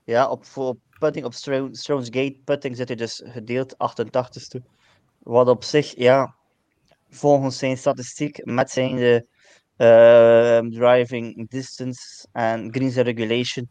[0.04, 4.60] Ja, op, op putting op Stones Gate putting zit hij dus gedeeld 88ste.
[5.18, 6.34] Wat op zich, ja,
[7.10, 9.26] volgens zijn statistiek met zijn de,
[9.76, 13.68] uh, driving distance en greens regulation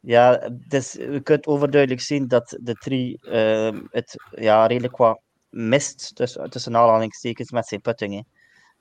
[0.00, 5.20] ja, dus we kunnen overduidelijk zien dat de drie uh, het ja, redelijk wat
[5.50, 8.26] mist tussen, tussen aanhalingstekens met zijn puttingen.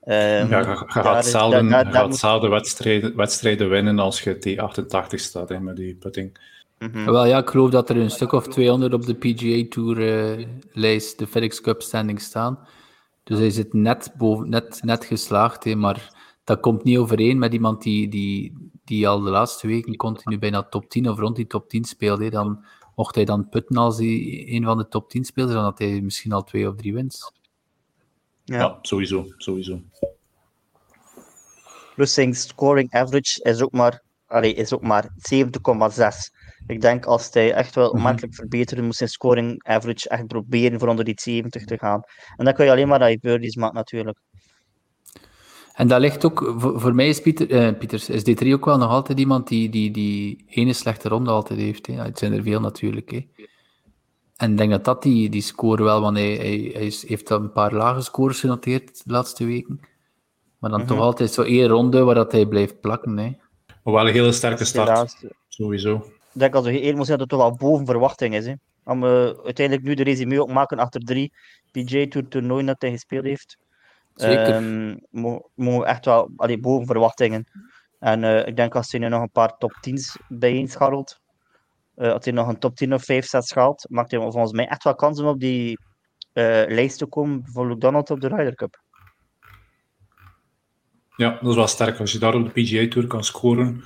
[0.03, 4.61] Um, ja, je, gaat zelden, daar, daar, gaat zelden wedstrijden, wedstrijden winnen als je die
[4.61, 6.39] 88 staat hè, met die putting.
[6.79, 7.05] Mm -hmm.
[7.05, 10.45] Wel ja, ik geloof dat er een stuk of 200 op de PGA Tour uh,
[10.71, 12.59] lijst, de FedEx Cup standing staan.
[13.27, 17.53] Dus hij zit net, boven, net, net geslaagd, hè, maar dat komt niet overeen met
[17.53, 21.47] iemand die, die, die al de laatste weken continu bijna top 10 of rond die
[21.47, 25.25] top 10 speelde, dan mocht hij dan putten als hij een van de top 10
[25.25, 27.31] speelde, dan had hij misschien al twee of drie wins.
[28.43, 29.81] Ja, ja sowieso, sowieso.
[31.95, 36.36] Plus zijn scoring average is ook maar, allee, is ook maar 70,6.
[36.67, 38.17] Ik denk als hij echt wel mm -hmm.
[38.29, 42.01] verbeteren, moet zijn scoring average echt proberen voor onder die 70 te gaan.
[42.35, 44.17] En dan kun je alleen maar dat je birdies maakt natuurlijk.
[45.73, 48.77] En dat ligt ook, voor, voor mij is Pieter, eh, Pieters, is D3 ook wel
[48.77, 51.87] nog altijd iemand die die, die ene slechte ronde altijd heeft.
[51.87, 51.93] Hè.
[51.93, 53.11] Het zijn er veel natuurlijk.
[53.11, 53.27] Hè.
[54.35, 57.51] En ik denk dat dat die, die score wel, want hij, hij, hij heeft een
[57.51, 59.79] paar lage scores genoteerd de laatste weken.
[60.59, 61.05] Maar dan toch mhm.
[61.05, 63.17] altijd zo één ronde waar dat hij blijft plakken.
[63.17, 63.31] Hè.
[63.83, 66.05] Maar wel een hele sterke start, sowieso.
[66.37, 68.45] Ik denk als we eerlijk moeten dat het toch wel boven verwachting is.
[68.45, 68.53] Hè.
[68.83, 69.09] Om uh,
[69.43, 71.33] uiteindelijk nu de resume ook maken achter drie
[71.71, 73.57] PJ Tour toernooien dat hij gespeeld heeft.
[74.13, 74.55] Zeker.
[74.55, 74.99] Um,
[75.55, 77.47] mogen echt wel allee, boven verwachtingen.
[77.99, 81.19] En uh, ik denk als hij nu nog een paar top 10's bijeenscharrelt,
[81.95, 84.67] uh, als hij nog een top 10 of 5 sets schaalt, maakt hij volgens mij
[84.67, 85.79] echt wel kansen om op die
[86.33, 88.81] uh, lijst te komen voor Luke Donald op de Ryder Cup.
[91.15, 91.99] Ja, dat is wel sterk.
[91.99, 93.83] Als je daar op de PGA Tour kan scoren,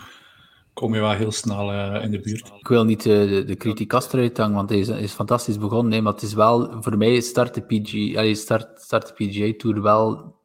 [0.74, 2.52] kom je wel heel snel uh, in de buurt.
[2.60, 5.90] Ik wil niet uh, de, de eruit hangen, want hij is, is, fantastisch begonnen.
[5.90, 10.36] Nee, maar het is wel, voor mij start de, start, start PGA Tour wel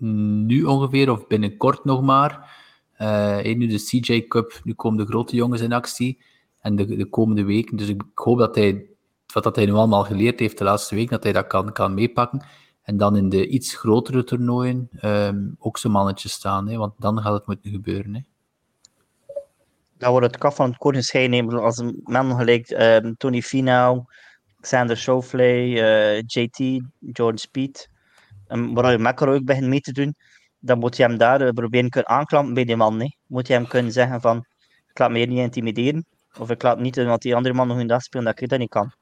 [0.00, 2.58] nu ongeveer, of binnenkort nog maar.
[2.98, 6.18] Uh, nu de CJ Cup, nu komen de grote jongens in actie.
[6.60, 7.76] En de, de komende weken.
[7.76, 8.86] Dus ik hoop dat hij,
[9.32, 11.94] wat dat hij nu allemaal geleerd heeft de laatste week, dat hij dat kan, kan
[11.94, 12.44] meepakken.
[12.82, 17.20] En dan in de iets grotere toernooien ehm, ook zo'n mannetje staan, hè, want dan
[17.20, 18.26] gaat het moeten gebeuren.
[20.00, 24.04] Dan wordt het kaf van het koord gescheiden als een man gelijk um, Tony Finau,
[24.60, 27.88] Xander Schauffele, uh, JT, Jordan Speed,
[28.48, 30.14] um, waar je McElroy ook begint mee te doen,
[30.58, 32.96] dan moet je hem daar uh, proberen kunnen aanklampen bij die man.
[32.96, 33.16] Nee.
[33.26, 34.46] Moet je hem kunnen zeggen van,
[34.88, 36.06] ik laat me hier niet intimideren,
[36.38, 38.48] of ik laat niet doen wat die andere man nog in dag spelen, dat ik
[38.48, 38.92] dat niet kan.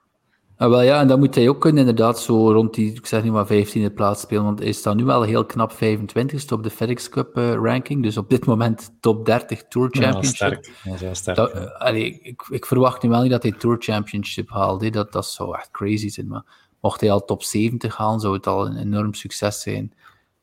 [0.58, 3.22] Ah, wel ja, en dan moet hij ook kunnen inderdaad zo rond die, ik zeg
[3.22, 6.70] nu maar 15e plaats spelen, want hij staat nu wel heel knap 25ste op de
[6.70, 10.64] FedEx Cup uh, ranking, dus op dit moment top 30 Tour Championship.
[10.84, 11.14] Ja, sterk.
[11.14, 11.36] Sterk.
[11.36, 14.92] Dat, uh, allee, ik, ik, verwacht nu wel niet dat hij Tour Championship haalt.
[14.92, 16.44] Dat, dat zou echt crazy zijn, maar
[16.80, 19.92] mocht hij al top 70 halen, zou het al een enorm succes zijn.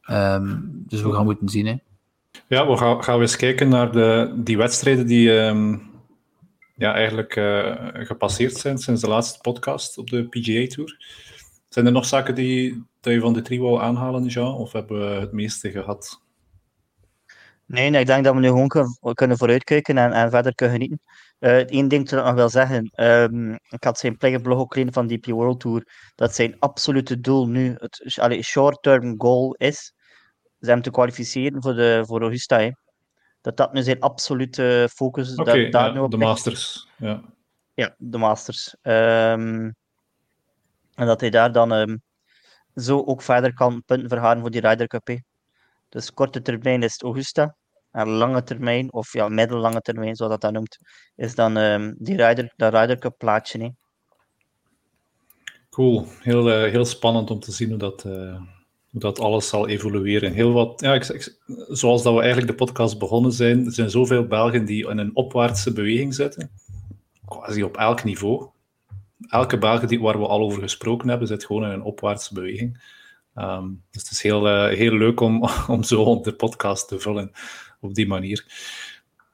[0.10, 1.66] Um, dus we gaan moeten zien.
[1.66, 1.76] Hè.
[2.48, 5.32] Ja, we gaan, gaan we eens kijken naar de, die wedstrijden die...
[5.32, 5.94] Um
[6.76, 10.98] ja, eigenlijk uh, gepasseerd zijn sinds de laatste podcast op de PGA Tour.
[11.70, 14.54] Zijn er nog zaken die dat je van de trio wou aanhalen, Jean?
[14.54, 16.22] Of hebben we het meeste gehad?
[17.66, 21.00] Nee, ik denk dat we nu gewoon kunnen, vooruitkijken en, en verder kunnen genieten.
[21.40, 22.92] Uh, Eén ding dat ik nog wil zeggen.
[22.96, 25.84] Um, ik had zijn blog ook gelezen van DP World Tour.
[26.16, 29.94] Dat zijn absolute doel nu, het short-term goal is,
[30.60, 32.60] hem te kwalificeren voor, de, voor Augusta.
[32.60, 32.70] Hè
[33.46, 36.18] dat dat nu zijn absolute focus okay, dat, daar ja, nu op de.
[36.18, 36.88] Masters.
[36.98, 37.22] Ja.
[37.74, 38.76] ja, de Masters.
[38.82, 39.76] Um,
[40.94, 42.02] en dat hij daar dan um,
[42.76, 45.20] zo ook verder kan punten vergaren voor die Ryder Cup.
[45.90, 47.56] Dus korte termijn is het Augusta.
[47.92, 50.78] En lange termijn, of ja, middellange termijn, zoals dat dat noemt,
[51.16, 53.74] is dan um, die Ryder, dat Ryder Cup plaatje.
[55.70, 56.08] Cool.
[56.20, 58.42] Heel, uh, heel spannend om te zien hoe dat, uh,
[58.96, 60.34] hoe dat alles zal evolueren.
[60.34, 64.28] Heel wat, ja, ik, zoals dat we eigenlijk de podcast begonnen zijn, er zijn zoveel
[64.28, 66.52] Belgen die in een opwaartse beweging zitten,
[67.26, 68.48] quasi op elk niveau.
[69.28, 72.84] Elke Belg die, waar we al over gesproken hebben, zit gewoon in een opwaartse beweging.
[73.36, 77.32] Um, dus het is heel, uh, heel leuk om, om zo de podcast te vullen
[77.80, 78.46] op die manier.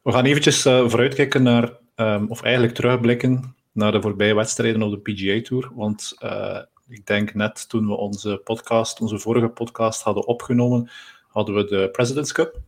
[0.04, 4.91] We gaan eventjes uh, vooruitkijken naar, um, of eigenlijk terugblikken naar de voorbije wedstrijden op
[4.91, 5.71] de PGA Tour.
[5.76, 6.60] Want uh,
[6.91, 10.89] ik denk net toen we onze podcast, onze vorige podcast hadden opgenomen,
[11.27, 12.60] hadden we de President's Cup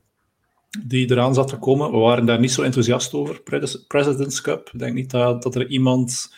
[0.80, 1.92] die eraan zat te komen.
[1.92, 3.42] We waren daar niet zo enthousiast over,
[3.88, 4.70] President's Cup.
[4.74, 6.34] Ik denk niet dat, dat er iemand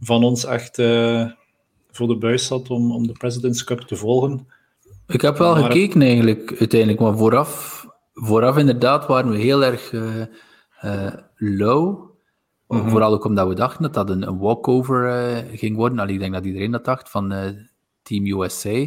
[0.00, 1.30] van ons echt uh,
[1.90, 4.48] voor de buis zat om, om de President's Cup te volgen.
[5.06, 9.92] Ik heb wel maar gekeken eigenlijk, uiteindelijk, maar vooraf, vooraf inderdaad waren we heel erg
[9.92, 10.24] uh,
[10.84, 12.09] uh, low.
[12.70, 12.90] Mm -hmm.
[12.90, 15.98] Vooral ook omdat we dachten dat dat een, een walkover uh, ging worden.
[15.98, 17.44] Allee, ik denk dat iedereen dat dacht van uh,
[18.02, 18.86] Team USA.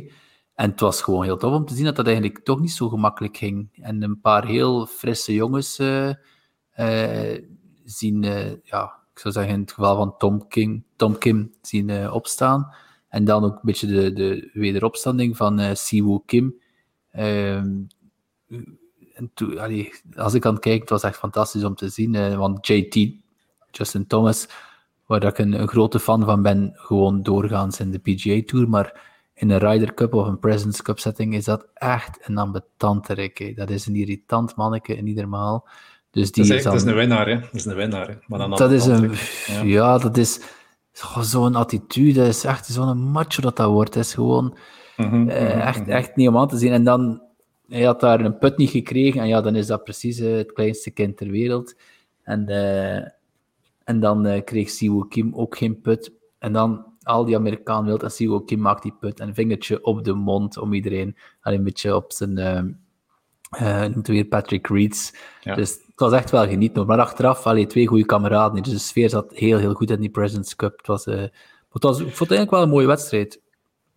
[0.53, 2.89] En het was gewoon heel tof om te zien dat dat eigenlijk toch niet zo
[2.89, 3.69] gemakkelijk ging.
[3.81, 6.09] En een paar heel frisse jongens uh,
[7.83, 8.23] zien,
[8.63, 12.73] ja, ik zou zeggen in het geval van Tom, King, Tom Kim, zien opstaan.
[13.07, 16.55] En dan ook een beetje de, de wederopstanding van Siwoo Kim.
[17.11, 17.81] Ehm,
[19.13, 22.37] en allee, als ik aan het kijken, het was echt fantastisch om te zien.
[22.37, 23.22] want JT
[23.77, 24.47] Justin Thomas,
[25.05, 28.69] waar ik een, een, grote fan van ben, gewoon doorgaans in de PGA Tour.
[28.69, 29.01] Maar
[29.33, 33.53] in een Ryder Cup of een Presidents Cup setting is dat echt een ambetante rek.
[33.55, 35.67] Dat is een irritant manneke in ieder maal.
[36.11, 37.39] Dus die dat, is, dan, dat is een winnaar, hè?
[37.39, 38.13] Dat is een winnaar, hè?
[38.27, 39.11] Maar dan dat is een,
[39.45, 39.61] ja.
[39.61, 39.97] ja.
[39.97, 40.39] dat is
[41.19, 42.19] zo'n attitude.
[42.19, 43.93] Dat is echt zo'n macho dat dat wordt.
[43.93, 44.57] Dat is gewoon
[44.97, 46.71] mm -hmm, uh, echt, echt niet om aan te zien.
[46.71, 47.21] En dan,
[47.67, 49.21] hij had daar een put niet gekregen.
[49.21, 51.75] En ja, dan is dat precies uh, het kleinste kind ter wereld.
[52.23, 52.49] En...
[52.49, 53.07] Uh,
[53.83, 56.11] en dan uh, kreeg Siwo Kim ook geen put.
[56.39, 59.19] En dan al die Amerikaan wild en Siwo Kim maakt die put.
[59.19, 61.15] En vingertje op de mond om iedereen.
[61.41, 62.37] En een beetje op zijn...
[62.37, 62.61] Uh,
[63.61, 65.13] uh, noemt weer Patrick Reeds.
[65.41, 65.55] Ja.
[65.55, 66.85] Dus het was echt wel genieten.
[66.85, 68.63] Maar achteraf, allee, twee goede kameraden.
[68.63, 70.77] Dus de sfeer zat heel, heel goed in die President's Cup.
[70.77, 71.21] Het was, uh,
[71.71, 73.41] het was, ik vond het eigenlijk wel een mooie wedstrijd.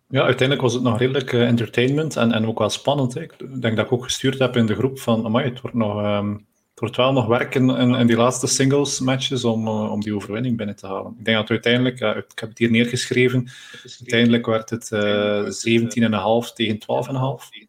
[0.09, 3.13] Ja, uiteindelijk was het nog redelijk uh, entertainment en, en ook wel spannend.
[3.13, 3.21] Hè.
[3.21, 6.03] Ik denk dat ik ook gestuurd heb in de groep van, amai, het wordt nog...
[6.03, 6.45] Um
[6.77, 10.15] het wordt wel nog werken in, in, die laatste singles matches om, uh, om die
[10.15, 11.15] overwinning binnen te halen.
[11.17, 13.47] Ik denk dat uiteindelijk, uh, ik heb het hier neergeschreven,
[13.99, 17.67] uiteindelijk werd het uh, 17,5 tegen 12,5.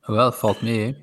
[0.00, 0.94] Wel, valt mee, hè?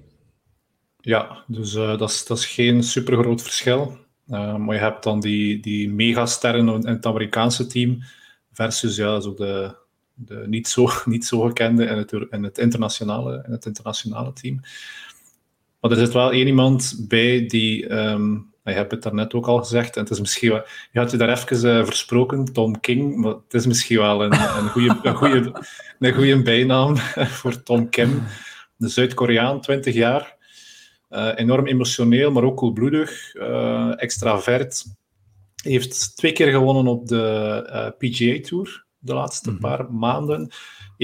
[1.01, 3.97] Ja, dus uh, dat, is, dat is geen super groot verschil.
[4.25, 8.03] Maar je hebt dan die, die megasterren in het Amerikaanse team
[8.51, 9.75] versus ja, zo de,
[10.13, 14.61] de niet, zo, niet zo gekende in het, in het, internationale, in het internationale team.
[15.79, 19.57] Maar er zit wel één iemand bij die, um, je hebt het daarnet ook al
[19.57, 23.15] gezegd, en het is misschien wel, je had je daar even uh, versproken, Tom King,
[23.15, 25.51] maar het is misschien wel een, een goede een goeie,
[25.99, 26.97] een goeie bijnaam
[27.39, 28.23] voor Tom Kim,
[28.75, 30.37] de Zuid-Koreaan, 20 jaar.
[31.09, 34.85] Uh, enorm emotioneel, maar ook koelbloedig, uh, extravert.
[35.63, 38.85] Heeft twee keer gewonnen op de PGA Tour.
[38.97, 39.59] de laatste mhm.
[39.59, 40.51] paar maanden.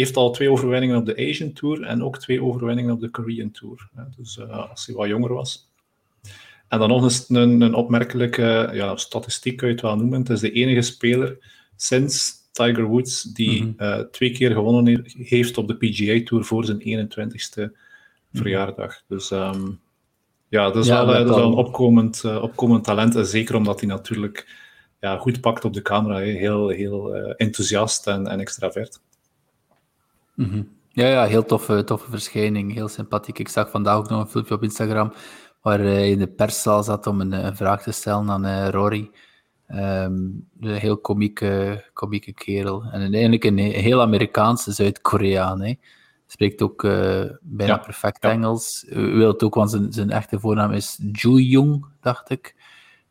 [0.04, 3.52] Heeft al twee overwinningen op de Asian Tour en ook twee overwinningen op de Korean
[3.52, 3.90] Tour.
[4.18, 5.70] Dus uh, als hij wat jonger was.
[6.68, 10.20] En dan nog eens een, een opmerkelijke ja, statistiek, kan je het wel noemen.
[10.20, 11.38] Het is de enige speler
[11.76, 13.74] sinds Tiger Woods die mhm.
[13.78, 17.70] eh, twee keer gewonnen heeft op de PGA Tour voor zijn 21ste mhm.
[18.32, 19.02] verjaardag.
[19.08, 19.80] Dus um,
[20.48, 23.16] ja, dat is, wel, dat wel een opkomend, uh, opkomend talent.
[23.16, 24.48] En zeker omdat hij natuurlijk
[25.00, 26.18] ja, goed pakt op de camera.
[26.18, 29.02] Heel, heel uh, enthousiast en, en extravert.
[30.36, 30.74] Mm -hmm.
[30.90, 32.74] Ja, ja, heel toffe, toffe verschijning.
[32.74, 33.40] Heel sympathiek.
[33.40, 35.14] Ik zag vandaag ook nog een filmpje op Instagram
[35.62, 39.12] waar hij in de perszaal zat om een, een vraag te stellen aan uh, Rory.
[39.68, 42.84] Um, een heel komieke, komieke kerel.
[42.84, 45.78] En eigenlijk een heel Amerikaanse Zuid-Koreaan.
[46.28, 48.86] Spreekt ook uh, bijna perfect Engels.
[48.90, 52.56] U wilt ook, want zijn, zijn echte voornaam is Joo Jung, dacht ik.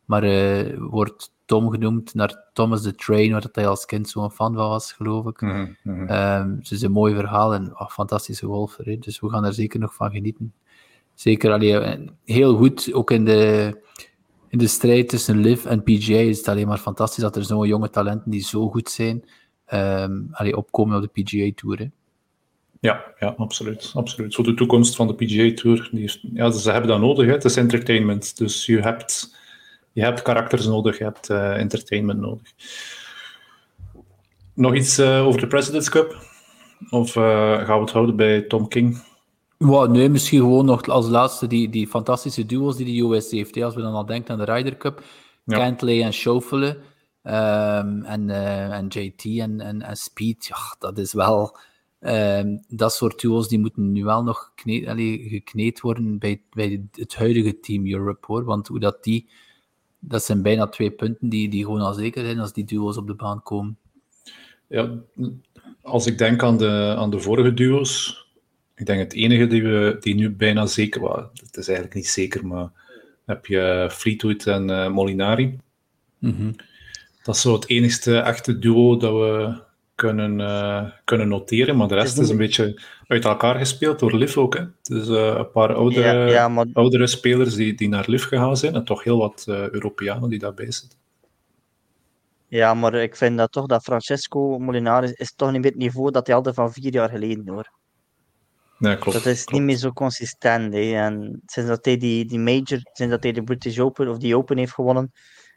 [0.05, 4.55] Maar uh, wordt Tom genoemd naar Thomas the Train, waar hij als kind zo'n fan
[4.55, 5.41] van was, geloof ik.
[5.41, 6.11] Mm -hmm.
[6.11, 8.85] um, het is een mooi verhaal en oh, fantastische golfer.
[8.85, 8.99] Hè?
[8.99, 10.55] Dus we gaan er zeker nog van genieten.
[11.15, 13.75] Zeker allee, heel goed, ook in de,
[14.49, 17.67] in de strijd tussen Liv en PGA is het alleen maar fantastisch dat er zo'n
[17.67, 19.25] jonge talenten die zo goed zijn,
[19.73, 21.79] um, allee, opkomen op de PGA Tour.
[21.79, 21.87] Hè.
[22.81, 24.35] Ja, ja, absoluut, absoluut.
[24.35, 27.27] Zo de toekomst van de PGA Tour, die ja, ze hebben dat nodig.
[27.27, 27.33] Hè.
[27.33, 29.37] Het is entertainment, dus je hebt,
[29.95, 32.53] je hebt karakters nodig, je hebt uh, entertainment nodig.
[34.55, 36.17] Nog iets uh, over de President's Cup?
[36.91, 37.23] Of uh,
[37.65, 39.03] gaan we het houden bij Tom King?
[39.59, 43.63] Nee, misschien gewoon nog als laatste die, die fantastische duo's die de US heeft.
[43.63, 45.03] Als we dan al denken aan de Ryder Cup,
[45.45, 45.59] ja.
[45.59, 46.69] Cantley en Schauffele
[47.23, 48.31] um, en,
[48.71, 51.57] en JT en, en, en Speed, ja, dat is wel...
[52.01, 54.85] Um, dat soort duo's die moeten nu wel nog gekneed,
[55.31, 58.45] gekneed worden bij, bij het huidige Team Europe, hoor.
[58.45, 59.29] Want hoe dat die...
[60.09, 63.07] Dat zijn bijna twee punten die, die gewoon al zeker zijn als die duo's op
[63.07, 63.79] de baan komen.
[64.69, 64.91] Ja,
[65.83, 68.25] als ik denk aan de, aan de vorige duo's,
[68.75, 72.07] ik denk het enige die, we, die nu bijna zeker was, het is eigenlijk niet
[72.07, 72.71] zeker, maar
[73.25, 75.59] heb je Fleetwood en uh, Molinari.
[76.19, 76.55] Mm
[77.23, 79.63] Dat is zo het enigste echte duo dat we
[80.07, 84.37] kunnen, uh, kunnen noteren, maar de rest is een beetje uit elkaar gespeeld door Liv
[84.37, 84.57] ook.
[84.57, 84.65] Hè.
[84.83, 86.67] Dus uh, een paar oudere, ja, ja, maar...
[86.73, 90.73] oudere spelers die, die naar Liv gegaan zijn en toch heel wat Europeanen die daarbij
[90.73, 90.99] zitten.
[92.49, 96.11] Ja, maar ik vind dat toch dat Francesco Molinari is toch niet meer het niveau
[96.11, 97.71] dat hij hadden van vier jaar geleden hoor.
[98.79, 99.53] Klopt, dat is klopt.
[99.53, 100.75] niet meer zo consistent.
[100.75, 100.95] Hè.
[100.95, 104.37] En sinds dat hij die, die major, sinds dat hij de British Open of die
[104.37, 105.13] Open heeft gewonnen,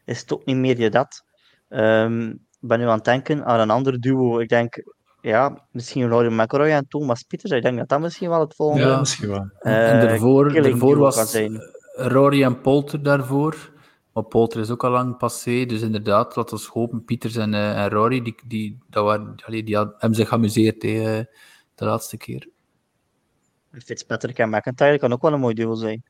[0.05, 1.25] is het ook niet meer je dat.
[1.69, 4.39] Um, ik ben nu aan het denken aan een ander duo.
[4.39, 4.83] Ik denk,
[5.21, 7.51] ja, misschien Rory McIlroy en Thomas Pieters.
[7.51, 9.49] Ik denk dat dat misschien wel het volgende Ja, misschien wel.
[9.61, 11.37] Uh, en daarvoor, daarvoor was
[11.95, 13.75] Rory en Polter daarvoor.
[14.13, 15.65] Maar Polter is ook al lang passé.
[15.65, 19.63] Dus inderdaad, laten we hopen, Pieters en, uh, en Rory, die, die, dat waren, die,
[19.63, 21.23] die hebben zich geamuseerd hè,
[21.75, 22.49] de laatste keer.
[23.71, 26.03] Fitzpatrick en McIntyre kan ook wel een mooi duo zijn.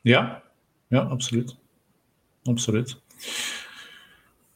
[0.00, 0.42] Ja,
[0.88, 1.56] ja, absoluut.
[2.42, 3.00] Absoluut.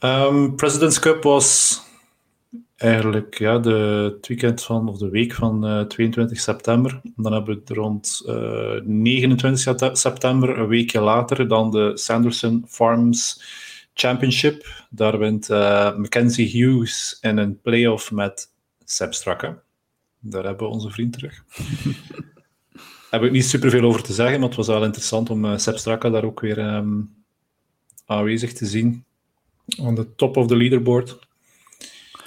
[0.00, 1.80] Um, President's Cup was
[2.76, 7.00] eigenlijk ja, de, weekend van, of de week van uh, 22 september.
[7.16, 13.42] Dan hebben we rond uh, 29 september, een weekje later, dan de Sanderson Farms
[13.94, 14.87] Championship.
[14.90, 18.52] Daar wint uh, Mackenzie Hughes in een playoff met
[18.84, 19.58] Seb Strakke.
[20.20, 21.44] Daar hebben we onze vriend terug.
[22.72, 25.76] Daar heb ik niet superveel over te zeggen, maar het was wel interessant om Seb
[25.76, 27.14] Straka daar ook weer um,
[28.06, 29.06] aanwezig te zien.
[29.81, 31.18] On the top of the leaderboard.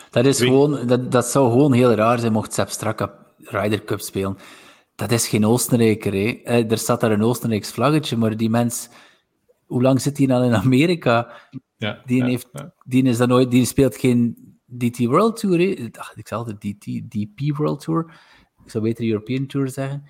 [0.10, 4.00] Dat, is gewoon, dat, dat zou gewoon heel raar zijn mocht Seb Straka Ryder Cup
[4.00, 4.38] spelen.
[4.96, 6.14] Dat is geen Oostenrijker.
[6.14, 6.66] Hè.
[6.68, 8.90] Er staat daar een Oostenrijks vlaggetje, maar die mens...
[9.66, 11.32] Hoe lang zit hij dan in Amerika?
[11.78, 12.74] Ja, die, ja, heeft, ja.
[12.86, 14.38] die, is dan nooit, die speelt geen
[14.78, 15.88] DT World Tour, hè?
[15.92, 18.14] Ach, ik zal de DT, DP World Tour,
[18.64, 20.04] ik zou beter European Tour zeggen.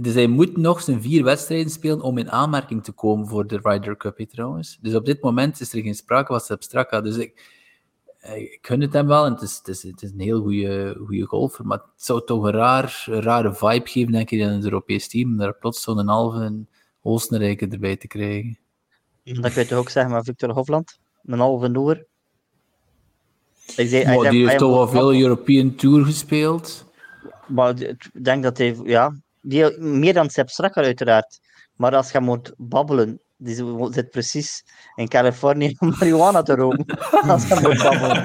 [0.00, 3.60] Dus hij moet nog zijn vier wedstrijden spelen om in aanmerking te komen voor de
[3.62, 4.78] Ryder Cup, trouwens.
[4.80, 7.54] Dus op dit moment is er geen sprake van Sepp Dus ik,
[8.34, 11.24] ik gun het hem wel en het is, het is, het is een heel goede
[11.24, 11.66] golfer.
[11.66, 15.08] Maar het zou toch een, raar, een rare vibe geven, denk ik, in het Europees
[15.08, 15.30] team.
[15.30, 16.66] Om daar plots zo'n halve
[17.02, 18.58] Oostenrijker erbij te krijgen.
[19.24, 20.98] Dat kun je toch ook zeggen met Victor Hofland?
[21.24, 22.06] Een halve Noor.
[23.76, 26.90] Ik zei, maar die heeft toch wel veel European Tour gespeeld?
[27.46, 29.14] Maar ik denk dat hij, ja,
[29.46, 31.40] die, meer dan Sepp Strakker uiteraard.
[31.76, 33.54] Maar als je moet babbelen, die
[33.90, 36.84] zit precies in Californië om marihuana te roken.
[37.30, 38.24] als je moet babbelen.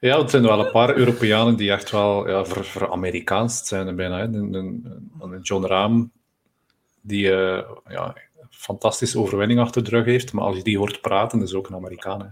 [0.00, 3.96] Ja, het zijn wel een paar Europeanen die echt wel ja, voor, voor Amerikaans zijn
[3.96, 4.18] bijna.
[4.18, 4.24] Hè.
[4.24, 6.04] Een, John Rahm,
[7.00, 8.14] die uh, ja,
[8.50, 10.32] fantastische overwinning achter de rug heeft.
[10.32, 12.20] Maar als je die hoort praten, is ook een Amerikaan.
[12.20, 12.26] Hè.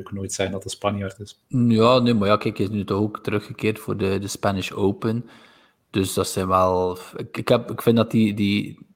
[0.00, 1.44] Zou nooit zeggen dat een Spanjaard is.
[1.48, 4.70] Ja, nee, maar ja, kijk, hij is nu toch ook teruggekeerd voor de, de Spanish
[4.70, 5.28] Open.
[5.90, 6.98] Dus dat zijn wel...
[7.16, 8.86] Ik, ik, heb, ik vind dat die, die,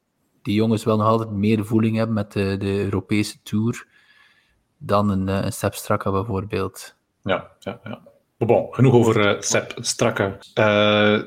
[0.42, 3.86] die jongens wel nog altijd meer voeling hebben met de, de Europese Tour
[4.78, 6.94] dan een, een Sepp Straka bijvoorbeeld.
[7.22, 8.00] Ja, ja, ja.
[8.38, 10.26] Bon, genoeg over uh, Sepp Straka.
[10.26, 10.34] Uh,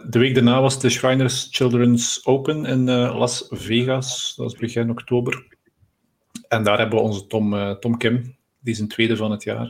[0.10, 4.34] de week daarna was de Shriners Children's Open in uh, Las Vegas.
[4.36, 5.58] Dat was begin oktober.
[6.48, 9.70] En daar hebben we onze Tom, Tom Kim, die zijn tweede van het jaar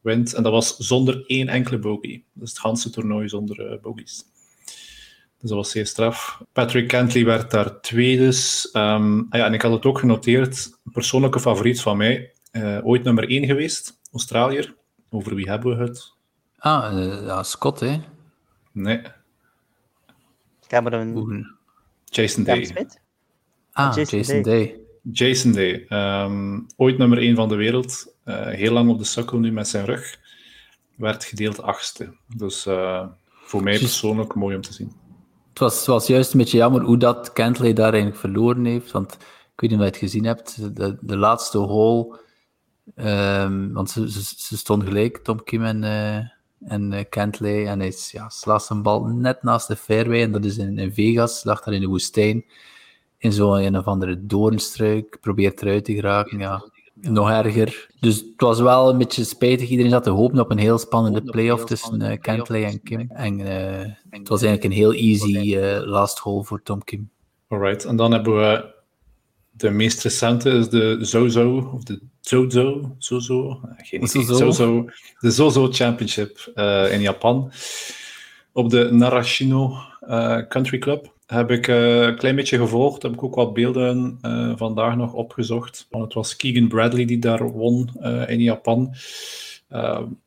[0.00, 0.34] wint.
[0.34, 2.24] En dat was zonder één enkele bogey.
[2.32, 4.24] Dus het ganse toernooi zonder bogies.
[5.38, 6.42] Dus dat was zeer straf.
[6.52, 8.32] Patrick Kentley werd daar tweede.
[8.72, 10.78] Um, ja, en ik had het ook genoteerd.
[10.84, 12.32] Een persoonlijke favoriet van mij.
[12.82, 14.74] ooit nummer één geweest, Australiër.
[15.10, 16.12] Over wie hebben we het?
[16.58, 18.00] Ah, uh, ja, Scott, hè?
[18.72, 19.02] Nee.
[20.66, 21.46] Cameron...
[22.04, 22.86] Jason Day.
[23.72, 24.64] Ah, Jason, Jason Day.
[24.64, 24.80] Day.
[25.12, 25.86] Jason Day.
[25.88, 28.11] Um, ooit nummer 1 van de wereld.
[28.24, 30.18] Uh, heel lang op de sukkel nu met zijn rug.
[30.96, 32.16] Werd gedeeld achtste.
[32.36, 33.06] Dus uh,
[33.44, 34.92] voor mij persoonlijk mooi om te zien.
[35.48, 38.90] Het was, het was juist een beetje jammer hoe dat Kentley daar eigenlijk verloren heeft.
[38.90, 39.12] Want
[39.54, 40.76] ik weet niet of je het gezien hebt.
[40.76, 42.20] De, de laatste hole...
[42.96, 45.82] Um, want ze, ze, ze stond gelijk, Tom Kim en...
[45.82, 46.16] Uh,
[46.70, 47.66] en Kentley.
[47.66, 50.22] En hij ja, slaat zijn bal net naast de fairway.
[50.22, 52.44] En dat is in, in Vegas, lag daar in de woestijn.
[53.18, 55.18] In zo'n een of andere doornstruik.
[55.20, 56.38] Probeert eruit te geraken.
[56.38, 56.70] Ja,
[57.10, 57.90] nog erger.
[58.00, 59.68] Dus het was wel een beetje spijtig.
[59.68, 63.10] Iedereen zat te hopen op een heel spannende playoff tussen uh, Kentley en Kim.
[63.10, 63.46] En uh,
[64.10, 67.10] het was eigenlijk een heel easy last hole voor Tom Kim.
[67.48, 68.74] Alright, en dan hebben we
[69.50, 74.24] de meest recente is de Zozo, of de Zozo, Zozo, geen idee.
[74.24, 74.84] Zozo.
[75.18, 76.52] de Zozo Championship
[76.90, 77.52] in Japan.
[78.52, 79.76] Op de Narashino
[80.48, 83.02] Country Club heb ik uh, een klein beetje gevolgd.
[83.02, 84.18] Heb ik ook wat beelden
[84.56, 85.86] vandaag nog opgezocht.
[85.90, 87.90] Want het was Keegan Bradley die daar won
[88.26, 88.94] in Japan.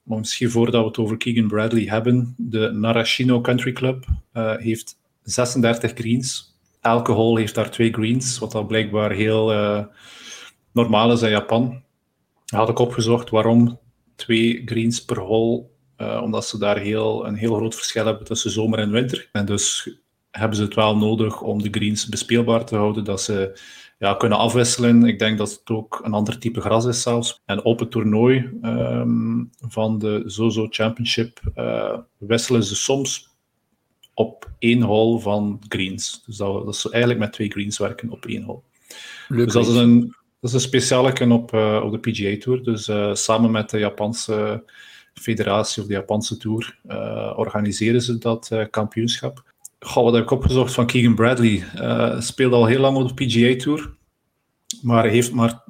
[0.04, 2.34] maar misschien voordat we het over Keegan Bradley hebben.
[2.38, 4.06] De Narashino Country Club
[4.58, 9.48] heeft 36 greens elke hole heeft daar twee greens, wat dan blijkbaar heel
[10.72, 11.84] normaal is in Japan.
[12.46, 13.80] Had ik opgezocht waarom
[14.16, 15.66] twee greens per hole,
[15.98, 19.30] omdat ze daar heel, een heel groot verschil hebben tussen zomer en winter.
[19.32, 19.90] En dus
[20.38, 23.60] hebben ze het wel nodig om de greens bespeelbaar te houden, dat ze
[24.00, 25.04] ja, kunnen afwisselen.
[25.04, 27.42] Ik denk dat het ook een ander type gras is zelfs.
[27.46, 33.30] En op het toernooi um, van de Zozo Championship uh, wisselen ze soms
[34.14, 36.24] op één hole van greens.
[36.26, 38.62] Dus dat, dat is eigenlijk met twee greens werken op één hole.
[39.28, 40.00] dus dat is een,
[40.40, 42.64] dat is een speciale op, uh, op de PGA Tour.
[42.64, 44.64] Dus uh, samen met de Japanse
[45.14, 46.78] federatie of de Japanse Tour
[47.36, 49.55] organiseren ze dat kampioenschap.
[49.80, 51.64] Goh, wat heb ik opgezocht van Keegan Bradley?
[52.22, 53.96] speelt al heel lang op de PGA Tour,
[54.82, 55.64] maar heeft maar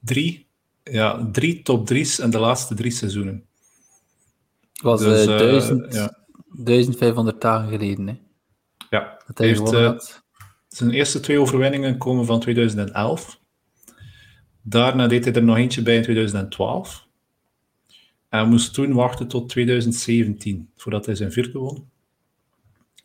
[0.00, 0.46] drie,
[0.82, 3.44] ja, drie top drie's in de laatste drie seizoenen.
[4.82, 6.16] Was dus, duizend, ja.
[6.48, 8.06] 1500 dagen geleden.
[8.06, 8.18] Hè?
[8.90, 9.98] Ja, dat hij heeft, uh,
[10.68, 13.40] zijn eerste twee overwinningen komen van 2011.
[14.62, 17.06] Daarna deed hij er nog eentje bij in 2012.
[18.28, 21.90] En hij moest toen wachten tot 2017 voordat hij zijn vierde won.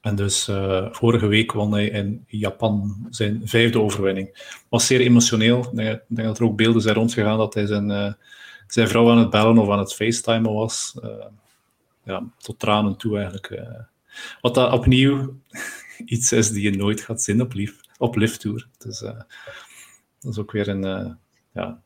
[0.01, 4.53] En dus uh, vorige week won hij in Japan zijn vijfde overwinning.
[4.69, 5.59] Was zeer emotioneel.
[5.59, 8.13] Ik denk, dat er ook beelden zijn rondgegaan dat hij zijn, uh,
[8.67, 10.95] zijn vrouw aan het bellen of aan het facetimen was.
[11.03, 11.25] Uh,
[12.03, 13.61] ja, tot tranen toe eigenlijk.
[14.41, 15.35] Wat dat opnieuw
[16.05, 18.67] iets is die je nooit gaat zien op, lief, op lifttour.
[18.77, 19.25] Dus dat
[20.31, 21.17] is ook weer een
[21.53, 21.81] ja,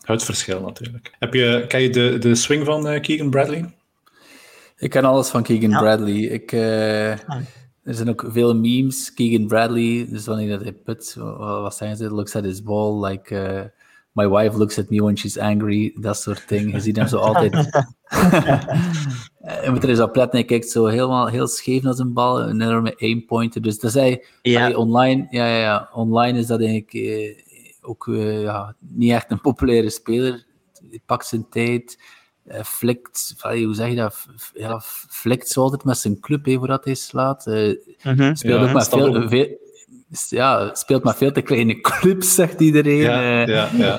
[0.00, 1.16] huidverschil natuurlijk.
[1.18, 3.74] Heb je, ken je de, de swing van Keegan Bradley?
[4.76, 5.78] Ik ken alles van Keegan ja.
[5.78, 6.18] Bradley.
[6.18, 9.14] Ik, er zijn ook veel memes.
[9.14, 12.10] Keegan Bradley, dus wanneer dat hij put, wat zeggen ze?
[12.10, 13.34] Looks at his ball like
[14.16, 16.72] my wife looks at me when she's angry, dat soort dingen.
[16.72, 17.52] Je ziet hem zo altijd.
[19.64, 22.60] je moet er op letten, hij kijkt zo helemaal heel scheef naar zijn bal, een
[22.60, 23.62] enorme aimpointer.
[23.62, 24.70] Dus dat zei ja.
[24.74, 27.36] online, ja, ja, ja, online is dat eigenlijk eh,
[27.80, 28.04] ook
[28.42, 30.44] ja, niet echt een populaire speler.
[30.88, 31.98] Hij pakt zijn tijd,
[32.64, 34.26] flikt, hoe zeg je dat?
[34.54, 37.46] Ja, flikt zo altijd met zijn club he, voordat hij slaat.
[37.46, 38.34] Uh, mm -hmm.
[38.34, 39.64] Speelt ja, ook met veel, veel
[40.28, 42.96] ja, speelt maar veel te kleine clubs, zegt iedereen.
[42.96, 43.48] Ja, uh.
[43.48, 43.98] ja, ja.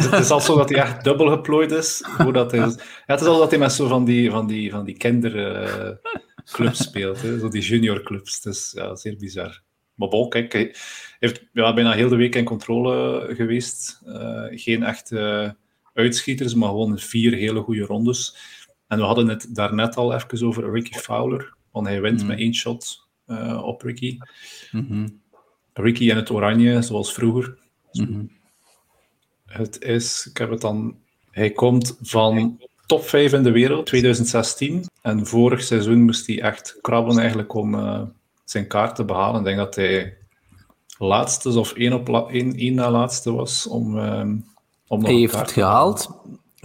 [0.00, 2.04] het is al zo dat hij echt dubbel geplooid is.
[2.06, 2.72] Voordat hij, ja,
[3.06, 7.22] het is al dat hij met zo van die, van die, van die kinderclubs speelt,
[7.22, 8.34] hè, zo die juniorclubs.
[8.34, 9.62] Het is ja, zeer bizar.
[9.94, 10.74] Maar bon, kijk, hij
[11.18, 14.00] heeft ja, bijna heel de week in controle geweest.
[14.06, 15.56] Uh, geen echte
[15.96, 18.36] uitschieters, maar gewoon vier hele goede rondes.
[18.88, 22.26] En we hadden het daarnet al even over Ricky Fowler, want hij wint mm.
[22.26, 24.18] met één shot uh, op Ricky.
[24.70, 25.20] Mm -hmm.
[25.72, 27.58] Ricky en het oranje, zoals vroeger.
[27.92, 28.24] Mhm.
[29.46, 30.96] Het is, ik heb het dan,
[31.30, 34.84] hij komt van top 5 in de wereld, 2016.
[35.02, 38.02] En vorig seizoen moest hij echt krabben eigenlijk om uh,
[38.44, 39.38] zijn kaart te behalen.
[39.38, 40.16] Ik denk dat hij
[40.98, 44.42] laatste of één, op één, één na laatste was om, Hij
[44.86, 46.08] heeft het gehaald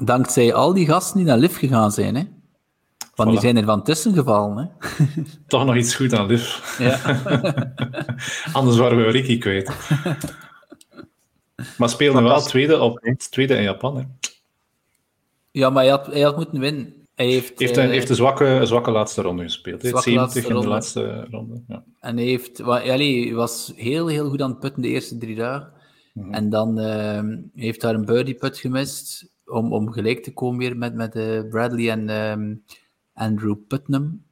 [0.06, 2.16] dankzij al die gasten die naar LIF gegaan zijn.
[2.16, 2.24] Hè?
[3.16, 3.32] Want voilà.
[3.32, 4.58] die zijn er van tussen gevallen.
[4.58, 4.96] Hè?
[5.48, 6.78] Toch nog iets goed aan LIF.
[6.80, 7.22] Ja.
[8.54, 9.72] Anders waren we Ricky kwijt.
[11.78, 13.00] maar speelde wel tweede, op,
[13.30, 13.98] tweede in Japan.
[13.98, 14.04] Hè?
[15.52, 16.94] Ja, maar hij had, hij had moeten winnen.
[17.16, 19.82] Hij heeft, heeft, een, uh, heeft een, zwakke, een zwakke laatste ronde gespeeld.
[19.82, 21.62] Hij 70 in de laatste ronde.
[21.68, 21.84] Ja.
[22.00, 25.72] En hij, heeft, hij was heel, heel goed aan het putten de eerste drie dagen.
[26.14, 26.34] Mm -hmm.
[26.34, 30.78] En dan uh, heeft daar een birdie put gemist om, om gelijk te komen weer
[30.78, 32.64] met, met uh, Bradley en um,
[33.14, 34.24] Andrew Putnam.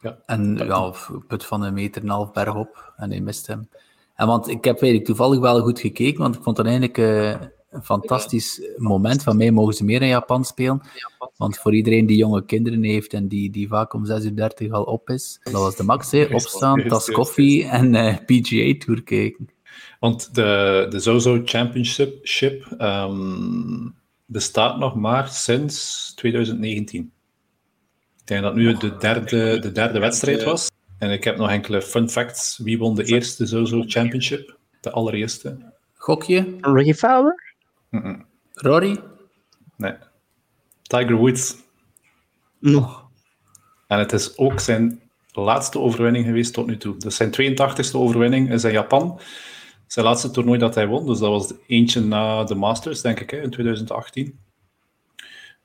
[0.00, 0.94] Ja, en ja,
[1.26, 2.92] put van een meter en een half berg op.
[2.96, 3.68] En hij mist hem.
[4.14, 7.30] En want ik heb eigenlijk toevallig wel goed gekeken, want ik vond het eigenlijk uh,
[7.70, 9.22] een fantastisch moment.
[9.22, 10.80] Van mij mogen ze meer in Japan spelen.
[11.36, 14.16] Want voor iedereen die jonge kinderen heeft en die, die vaak om 6.30
[14.58, 16.10] uur al op is, dat was de max.
[16.10, 16.24] Hè.
[16.34, 19.48] Opstaan, tas koffie en uh, PGA Tour kijken.
[20.00, 23.94] Want de, de Zozo Championship um,
[24.26, 27.12] bestaat nog maar sinds 2019.
[28.20, 30.70] Ik denk dat nu de derde, de derde wedstrijd was.
[30.98, 32.58] En ik heb nog enkele fun facts.
[32.58, 34.56] Wie won de eerste Zozo Championship?
[34.80, 35.72] De allereerste.
[35.94, 36.56] Gokje?
[36.60, 37.54] Ricky Fowler?
[37.90, 38.26] Mm -mm.
[38.52, 39.00] Rory?
[39.76, 39.94] Nee.
[40.82, 41.56] Tiger Woods.
[42.58, 43.06] Nog.
[43.86, 45.00] En het is ook zijn
[45.32, 46.96] laatste overwinning geweest tot nu toe.
[46.96, 49.20] Dus zijn 82e overwinning is in Japan.
[49.92, 51.06] Zijn laatste toernooi dat hij won.
[51.06, 54.38] Dus dat was eentje na de Masters, denk ik, hè, in 2018.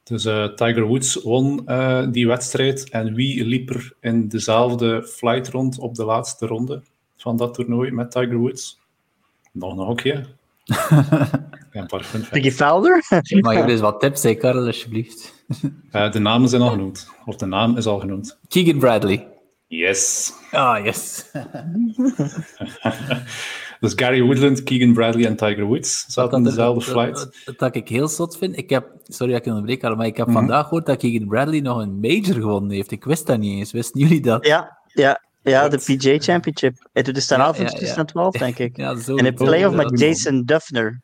[0.03, 2.89] Dus uh, Tiger Woods won uh, die wedstrijd.
[2.89, 6.83] En wie liep er in dezelfde flight rond op de laatste ronde
[7.17, 8.79] van dat toernooi met Tiger Woods?
[9.51, 10.25] Nog een hokje.
[11.71, 13.05] een paar fun Ricky Felder?
[13.41, 15.45] Mag je dus wat tips, hè, Karel, alsjeblieft?
[15.91, 17.09] uh, de namen zijn al genoemd.
[17.25, 18.39] Of de naam is al genoemd.
[18.47, 19.27] Keegan Bradley.
[19.67, 20.33] Yes.
[20.51, 21.31] Ah, yes.
[23.79, 27.17] dus Gary Woodland, Keegan Bradley en Tiger Woods zaten in dezelfde flight.
[27.17, 28.57] Dat, dat, dat, ik heel zot vind.
[28.57, 30.41] Ik heb, sorry dat ik onderbreek, maar ik heb mm -hmm.
[30.41, 32.91] vandaag gehoord dat Keegan Bradley nog een major gewonnen heeft.
[32.91, 33.71] Ik wist dat niet eens.
[33.71, 34.45] Wisten jullie dat?
[34.45, 35.25] Ja, ja.
[35.41, 36.89] Ja, de PGA Championship.
[36.93, 38.77] Doet de staan af in 2012, denk ik.
[38.81, 41.01] Ja, zo en een playoff met Jason Duffner.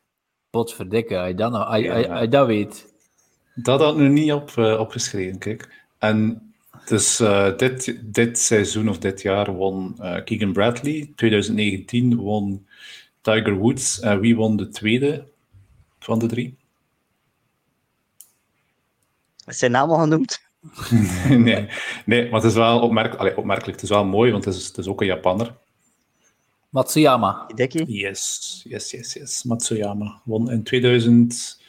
[0.50, 2.94] Potverdikke, hij dat, nou, hij, hij, hij dat weet.
[3.56, 5.70] Dat had nu niet op, uh, opgeschreven, kijk.
[6.00, 6.53] En
[6.86, 11.12] dus uh, dit, dit seizoen of dit jaar won uh, Keegan Bradley.
[11.16, 12.68] 2019 won
[13.22, 14.00] Tiger Woods.
[14.00, 15.28] En wie won de tweede
[16.00, 16.58] van de drie?
[19.46, 20.42] Is zijn naam al genoemd?
[21.30, 21.68] nee,
[22.06, 23.74] nee, maar het is wel opmerk Allee, opmerkelijk.
[23.74, 25.56] Het is wel mooi, want het is, het is ook een Japanner.
[26.70, 27.44] Matsuyama.
[27.48, 27.84] Hideki?
[27.88, 29.44] Yes, yes, yes, yes.
[29.44, 31.62] Matsuyama won in 2000.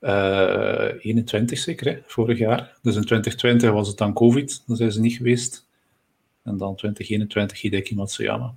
[0.00, 2.78] Uh, 21 zeker, hè, vorig jaar.
[2.82, 5.66] Dus in 2020 was het dan COVID, dan zijn ze niet geweest.
[6.44, 8.54] En dan 2021 Hideki Matsuyama.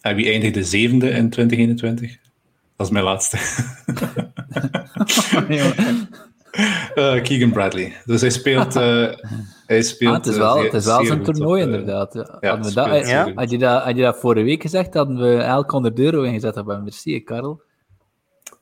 [0.00, 2.18] En wie eindigde zevende in 2021?
[2.76, 3.36] Dat is mijn laatste.
[6.94, 7.96] uh, Keegan Bradley.
[8.04, 8.76] Dus hij speelt.
[8.76, 9.08] Uh,
[9.66, 12.14] hij speelt ah, het is wel, het is wel zo'n toernooi, op, inderdaad.
[12.14, 12.36] Ja.
[12.40, 13.32] Ja, had, dat, ja?
[13.34, 16.56] had, je dat, had je dat vorige week gezegd, hadden we elk 100 euro ingezet
[16.56, 16.82] op hem.
[16.82, 17.62] Merci, Karel.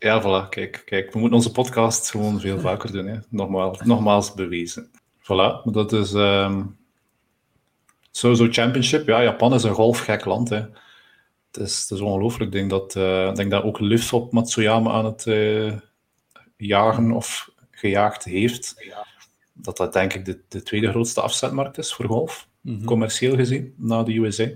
[0.05, 0.49] Ja, voilà.
[0.49, 3.07] Kijk, kijk, we moeten onze podcast gewoon veel vaker doen.
[3.07, 3.19] Hè.
[3.29, 4.91] Nogmaals, nogmaals bewezen.
[5.23, 6.77] Voilà, maar dat is um,
[8.11, 9.07] sowieso Championship.
[9.07, 10.49] Ja, Japan is een golfgek land.
[10.49, 10.57] Hè.
[10.57, 12.45] Het, is, het is ongelooflijk.
[12.45, 15.73] Ik denk dat, uh, ik denk dat ook Liv op Matsuyama aan het uh,
[16.57, 18.75] jagen of gejaagd heeft.
[19.53, 22.49] Dat dat denk ik de, de tweede grootste afzetmarkt is voor golf.
[22.61, 22.85] Mm -hmm.
[22.85, 24.51] Commercieel gezien, na de USA.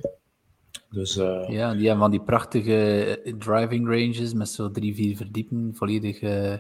[0.91, 5.73] Dus, uh, ja, die hebben van die prachtige driving ranges met zo drie, vier verdiepen,
[5.75, 6.55] volledig uh,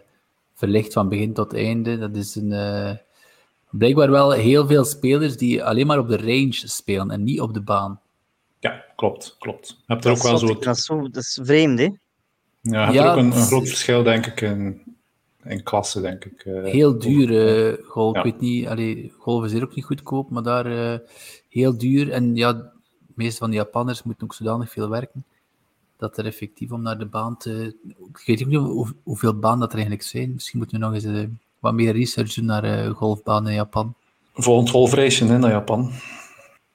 [0.54, 1.98] verlicht van begin tot einde.
[1.98, 2.90] Dat is een, uh,
[3.70, 7.54] blijkbaar wel heel veel spelers die alleen maar op de range spelen en niet op
[7.54, 8.00] de baan.
[8.60, 9.68] Ja, klopt, klopt.
[9.68, 10.46] Je hebt er ook wel zo...
[10.46, 11.84] Dat is, zo, dat is vreemd, hè?
[11.84, 11.92] Ja,
[12.60, 14.82] je hebt ja, er ook een, een groot verschil, denk ik, in,
[15.44, 16.42] in klasse, denk ik.
[16.44, 18.14] heel duur, golf.
[18.14, 18.22] Ja.
[18.22, 21.00] Ik weet niet, allee, golf is hier ook niet goedkoop, maar daar
[21.48, 22.10] heel duur.
[22.10, 22.72] En ja,
[23.18, 25.24] meeste van de Japanners moeten ook zodanig veel werken,
[25.96, 27.76] dat er effectief om naar de baan te...
[28.08, 30.32] Ik weet niet hoe, hoeveel banen dat er eigenlijk zijn.
[30.32, 33.94] Misschien moeten we nog eens uh, wat meer research doen naar uh, golfbanen in Japan.
[34.34, 35.90] Volgend golfreisje hè, naar Japan.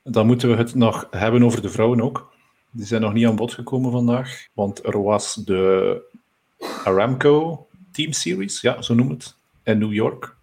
[0.04, 2.32] Dan moeten we het nog hebben over de vrouwen ook.
[2.72, 6.02] Die zijn nog niet aan bod gekomen vandaag, want er was de
[6.84, 10.36] Aramco Team Series, ja, zo noem het, in New York.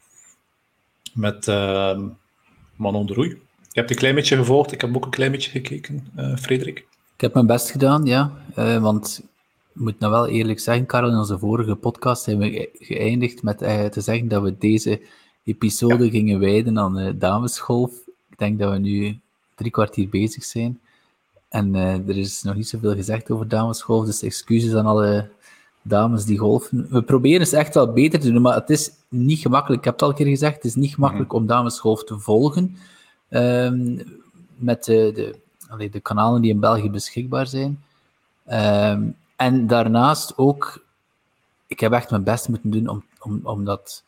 [1.12, 1.98] Met uh,
[2.76, 3.40] Manon de Roei.
[3.72, 4.72] Je hebt een klein beetje gevolgd.
[4.72, 6.78] Ik heb ook een klein beetje gekeken, uh, Frederik.
[7.14, 8.32] Ik heb mijn best gedaan, ja.
[8.58, 9.22] Uh, want
[9.74, 13.62] ik moet nou wel eerlijk zeggen, Karel, in onze vorige podcast hebben we geëindigd met
[13.62, 15.00] uh, te zeggen dat we deze
[15.44, 17.92] episode gingen wijden aan uh, damesgolf.
[18.30, 19.18] Ik denk dat we nu
[19.54, 20.80] drie kwartier bezig zijn.
[21.48, 25.30] En er is nog niet zoveel gezegd over damesgolf, dus excuses aan alle
[25.82, 26.86] dames die golfen.
[26.90, 29.78] We proberen het echt wel beter te doen, maar het is niet gemakkelijk.
[29.78, 32.76] Ik heb het al een keer gezegd, het is niet gemakkelijk om damesgolf te volgen.
[33.30, 34.02] Um,
[34.56, 37.82] met de, de, allee, de kanalen die in België beschikbaar zijn.
[38.52, 40.84] Um, en daarnaast ook,
[41.66, 44.04] ik heb echt mijn best moeten doen om, om, om, dat,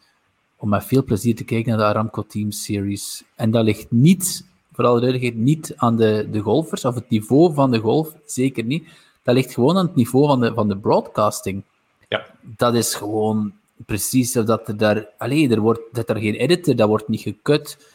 [0.56, 3.24] om met veel plezier te kijken naar de Aramco Team Series.
[3.34, 7.54] En dat ligt niet, voor alle duidelijkheid, niet aan de, de golfers of het niveau
[7.54, 8.88] van de golf, zeker niet.
[9.22, 11.62] Dat ligt gewoon aan het niveau van de, van de broadcasting.
[12.08, 12.26] Ja.
[12.40, 13.52] Dat is gewoon
[13.86, 17.91] precies dat er daar, alleen er wordt dat er geen editor, dat wordt niet gekut.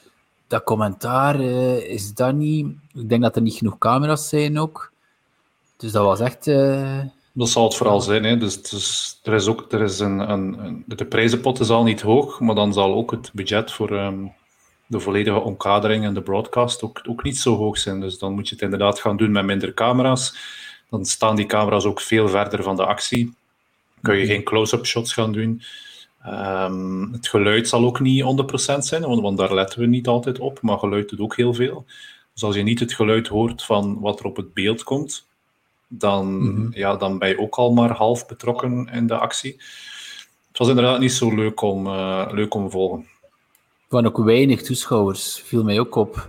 [0.47, 2.67] Dat commentaar uh, is dat niet.
[2.93, 4.91] Ik denk dat er niet genoeg camera's zijn ook.
[5.77, 6.47] Dus dat was echt.
[6.47, 6.99] Uh,
[7.33, 8.23] dat zal het vooral zijn.
[8.23, 8.37] Hè.
[8.37, 12.01] Dus, dus, er is ook, er is een, een, een, de prijzenpot is al niet
[12.01, 14.33] hoog, maar dan zal ook het budget voor um,
[14.87, 17.99] de volledige omkadering en de broadcast ook, ook niet zo hoog zijn.
[17.99, 20.35] Dus dan moet je het inderdaad gaan doen met minder camera's.
[20.89, 23.33] Dan staan die camera's ook veel verder van de actie.
[24.01, 25.61] Kun je geen close-up shots gaan doen.
[26.29, 28.23] Um, het geluid zal ook niet
[28.73, 31.53] 100% zijn, want, want, daar letten we niet altijd op, maar geluid doet ook heel
[31.53, 31.85] veel.
[32.33, 35.27] Dus als je niet het geluid hoort van wat er op het beeld komt,
[35.87, 39.55] dan, mm ja, dan ben je ook al maar half betrokken in de actie.
[40.47, 43.05] Het was inderdaad niet zo leuk om, uh, leuk om te volgen.
[43.19, 43.27] Er
[43.87, 46.27] waren ook weinig toeschouwers, viel mij ook op.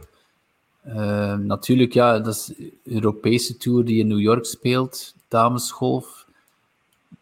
[0.86, 6.17] Uh, natuurlijk, ja, dat is de Europese tour die in New York speelt, damesgolf.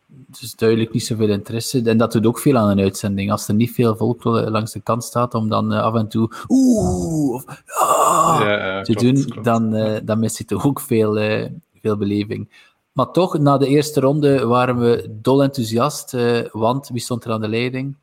[0.09, 1.83] Dus duidelijk niet zoveel interesse.
[1.83, 3.31] En dat doet ook veel aan een uitzending.
[3.31, 6.31] Als er niet veel volk langs de kant staat om dan uh, af en toe
[6.49, 9.45] oeh of ah, ja, te klopt, doen, klopt.
[9.45, 11.47] dan, uh, dan mist je toch ook veel, uh,
[11.81, 12.49] veel beleving.
[12.93, 17.33] Maar toch, na de eerste ronde waren we dol enthousiast, uh, want wie stond er
[17.33, 17.97] aan de leiding?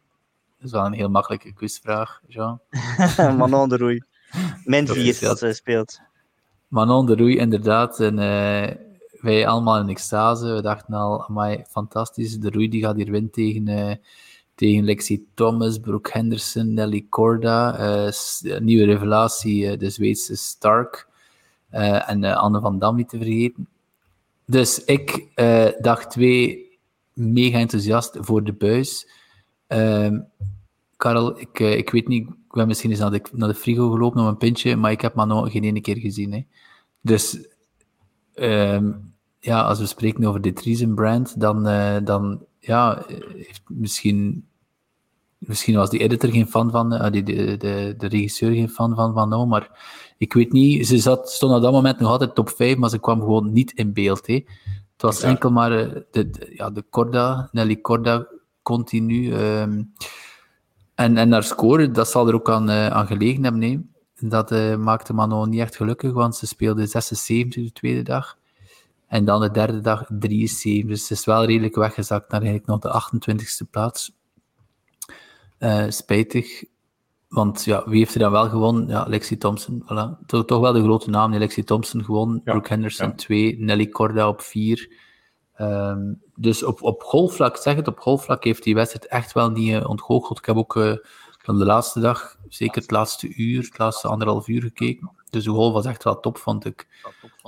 [0.58, 2.60] Dat is wel een heel makkelijke quizvraag, Jean.
[3.38, 4.04] Manon de Roei.
[4.66, 6.00] Min 4 dat ze speelt.
[6.68, 8.00] Manon de Roei, inderdaad.
[8.00, 8.93] En uh,
[9.24, 10.54] wij allemaal in extase.
[10.54, 12.40] We dachten al, amai, fantastisch.
[12.40, 13.96] De Roei die gaat hier winnen tegen, uh,
[14.56, 18.12] tegen Lexi Thomas, Brooke Henderson, Nelly Corda.
[18.60, 21.08] nieuwe revelatie, de Zweedse Stark.
[21.70, 23.68] en Anne van Dam niet te vergeten.
[24.46, 25.28] Dus ik
[25.82, 26.64] dag twee
[27.14, 29.08] mega enthousiast voor de buis.
[29.68, 30.20] Uh,
[30.98, 34.22] Karel, ik, ik weet niet, ik ben misschien eens naar de, naar de frigo gelopen
[34.22, 36.34] om een pintje, maar ik heb Manon geen ene keer gezien.
[36.34, 36.46] Hè.
[37.02, 37.48] Dus
[38.36, 39.13] um,
[39.44, 43.04] ja, als we spreken over de Trizen brand, dan, uh, dan ja,
[43.36, 44.48] heeft misschien,
[45.38, 48.96] misschien was die editor geen fan van, uh, die, de, de, de regisseur geen fan
[48.96, 49.70] van Manon, maar
[50.18, 53.00] ik weet niet, ze zat, stond op dat moment nog altijd top 5, maar ze
[53.00, 54.28] kwam gewoon niet in beeld.
[54.28, 54.34] Hè.
[54.34, 58.28] Het was enkel maar eh, de, de, ja, de Corda, Nelly Corda,
[58.62, 59.34] continu.
[59.34, 59.94] Um,
[60.96, 63.62] en, en haar score, dat zal er ook aan, aan gelegen hebben.
[63.62, 63.80] Hè.
[64.28, 68.38] Dat maakte Manon niet echt gelukkig, want ze speelde 76 de tweede dag.
[69.14, 70.86] En dan de derde dag 73.
[70.86, 74.12] Dus ze is wel redelijk weggezakt naar eigenlijk nog de 28e plaats.
[75.60, 76.64] Uh, spijtig.
[77.28, 78.88] Want ja, wie heeft er dan wel gewonnen?
[78.88, 79.84] Ja, Lexi Thompson.
[79.84, 80.26] Voilà.
[80.26, 81.34] Toch, toch wel de grote naam.
[81.34, 82.42] Lexi Thompson gewonnen.
[82.44, 83.58] Ja, Brooke Henderson 2.
[83.58, 83.66] Ja.
[83.66, 84.92] Nelly Corda op 4.
[85.58, 89.74] Um, dus op, op golfvlak, zeg het, op golfvlak heeft die wedstrijd echt wel niet
[89.74, 90.38] uh, ontgoocheld.
[90.38, 90.96] Ik heb ook uh,
[91.38, 95.12] van de laatste dag, zeker het laatste uur, het laatste anderhalf uur gekeken.
[95.34, 96.88] Dus de golf was echt wel top, vond ik.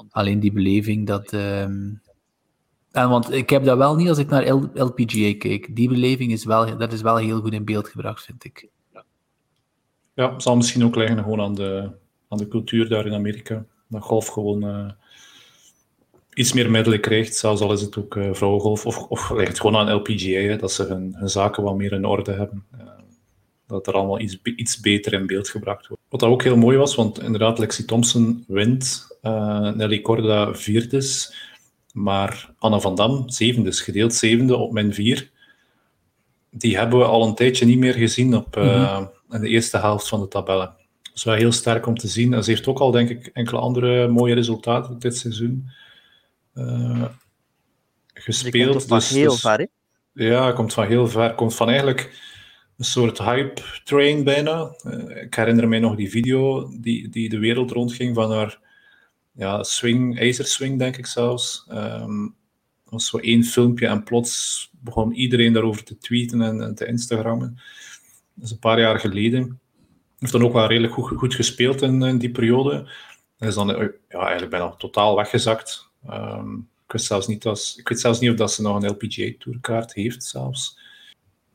[0.10, 1.34] Alleen die beleving, dat...
[1.34, 2.02] Um...
[2.92, 5.76] En want ik heb dat wel niet als ik naar L LPGA keek.
[5.76, 8.68] Die beleving is wel, dat is wel heel goed in beeld gebracht, vind ik.
[10.14, 11.90] Ja, het zal misschien ook liggen gewoon aan de,
[12.30, 13.66] aan de cultuur daar in Amerika.
[13.88, 14.92] Dat golf gewoon uh,
[16.34, 18.86] iets meer middelen krijgt, zelfs al is het ook uh, vrouwengolf.
[18.86, 21.92] Of, of ligt het gewoon aan LPGA, hè, dat ze hun, hun, zaken wat meer
[21.92, 22.66] in orde hebben.
[22.82, 22.88] Uh,
[23.68, 26.04] dat er allemaal iets, iets beter in beeld gebracht wordt.
[26.10, 29.18] Wat dat ook heel mooi was, want inderdaad, Lexi Thompson wint,
[29.76, 31.02] Nelly Corda vierde,
[31.94, 35.32] maar Anna van Dam zevende, gedeeld zevende op min vier.
[36.50, 38.56] Die hebben we al een tijdje niet meer gezien op...
[38.56, 40.76] Mm -hmm in de eerste helft van de tabellen.
[41.02, 42.34] Dat is wel heel sterk om te zien.
[42.34, 45.70] En ze heeft ook al, denk ik, enkele andere mooie resultaten dit seizoen
[46.54, 47.06] uh,
[48.14, 48.86] gespeeld.
[48.86, 49.66] komt dus, heel dus, ver, hè?
[50.24, 51.34] Ja, komt van heel ver.
[51.34, 52.34] Komt van eigenlijk
[52.78, 54.76] een soort hype train bijna.
[54.84, 58.60] Uh, ik herinner mij nog die video die, die de wereld rondging van haar
[59.32, 61.68] ja, swing, ijzerswing, denk ik zelfs.
[61.72, 62.36] Um,
[62.84, 67.60] was zo één filmpje en plots begon iedereen daarover te tweeten en, en te Instagrammen.
[68.34, 69.60] Dat is een paar jaar geleden.
[70.20, 72.90] Heeft dan ook wel redelijk goed, goed gespeeld in, die periode.
[73.38, 73.68] Hij is dan
[74.10, 75.90] ja, eigenlijk bijna totaal weggezakt.
[76.10, 79.94] Um, Ik weet zelfs niet, dat, ik zelfs niet of dat ze nog een LPGA-tourkaart
[79.94, 80.80] heeft zelfs.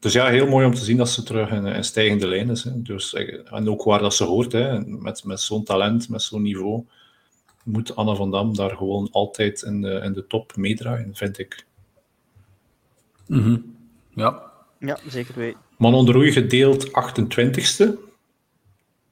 [0.01, 2.65] Dus ja, heel mooi om te zien dat ze terug in een stijgende lijn is.
[2.65, 2.83] Hè.
[2.83, 4.81] Dus, eh, en ook waar dat ze hoort, hè.
[4.81, 6.85] met, met zo'n talent, met zo'n niveau,
[7.65, 11.67] moet Anna van Dam daar gewoon altijd in de, in de top meedraaien, vind ik.
[13.27, 13.77] Mm
[14.15, 14.49] Ja.
[14.79, 15.61] Ja, zeker weten.
[15.79, 17.95] Manon de Roei gedeeld 28ste.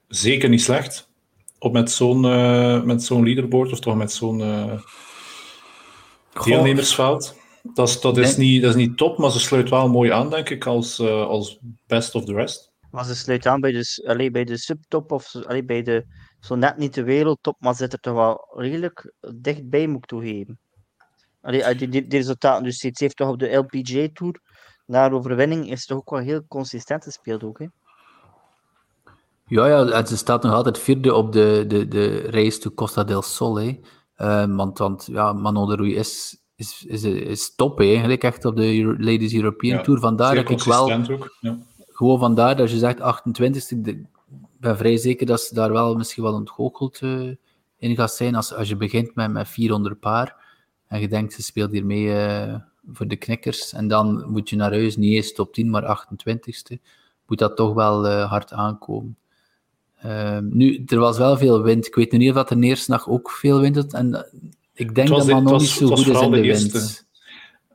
[0.09, 1.09] Zeker niet slecht.
[1.59, 4.81] Op met zo'n uh, met zo'n leaderboard, of toch met zo'n uh,
[6.45, 7.38] deelnemersveld.
[7.75, 10.31] Dat is, dat, is niet, dat is niet top, maar ze sluit wel mooi aan,
[10.31, 12.73] denk ik, als, uh, als best of the rest.
[12.91, 16.05] Maar ze sluit aan bij de, allee, bij de subtop, of allee, bij de,
[16.41, 20.59] zo net niet de wereldtop, maar zit er toch wel redelijk dichtbij, moet ik toegeven.
[21.41, 24.41] Allee, die, die, die resultaten, dus ze heeft toch op de LPGA Tour,
[24.87, 27.67] naar overwinning, is toch ook wel heel consistent gespeeld ook, hè?
[29.49, 33.05] Ja, ja, en ze staat nog altijd vierde op de, de, de race to Costa
[33.05, 33.57] del Sol.
[33.57, 33.81] Hè.
[34.17, 38.57] Uh, want, want ja, Manon de Roei is, is, is, is top, eigenlijk echt op
[38.57, 40.01] de Euro Ladies European ja, Tour.
[40.01, 40.89] Vandaar dat ik wel...
[41.41, 41.59] Ja.
[41.89, 44.07] Gewoon vandaar dat je zegt 28 Ik
[44.61, 47.35] ben vrij zeker dat ze daar wel misschien wel ontgoocheld uh,
[47.79, 48.35] in gaat zijn.
[48.35, 50.37] Als, als je begint met, met 400 paar
[50.87, 52.55] en je denkt, ze speelt hier mee uh,
[52.93, 53.73] voor de knikkers.
[53.73, 56.77] En dan moet je naar huis niet eens top 10, maar 28ste.
[57.27, 59.17] Moet dat toch wel hard aankomen.
[60.05, 61.87] Uh, nu, er was wel veel wind.
[61.87, 63.93] Ik weet niet of dat er eerste nacht ook veel wind had.
[63.93, 64.27] En
[64.79, 67.07] ik denk dat man nog niet zo goed is in de, wind.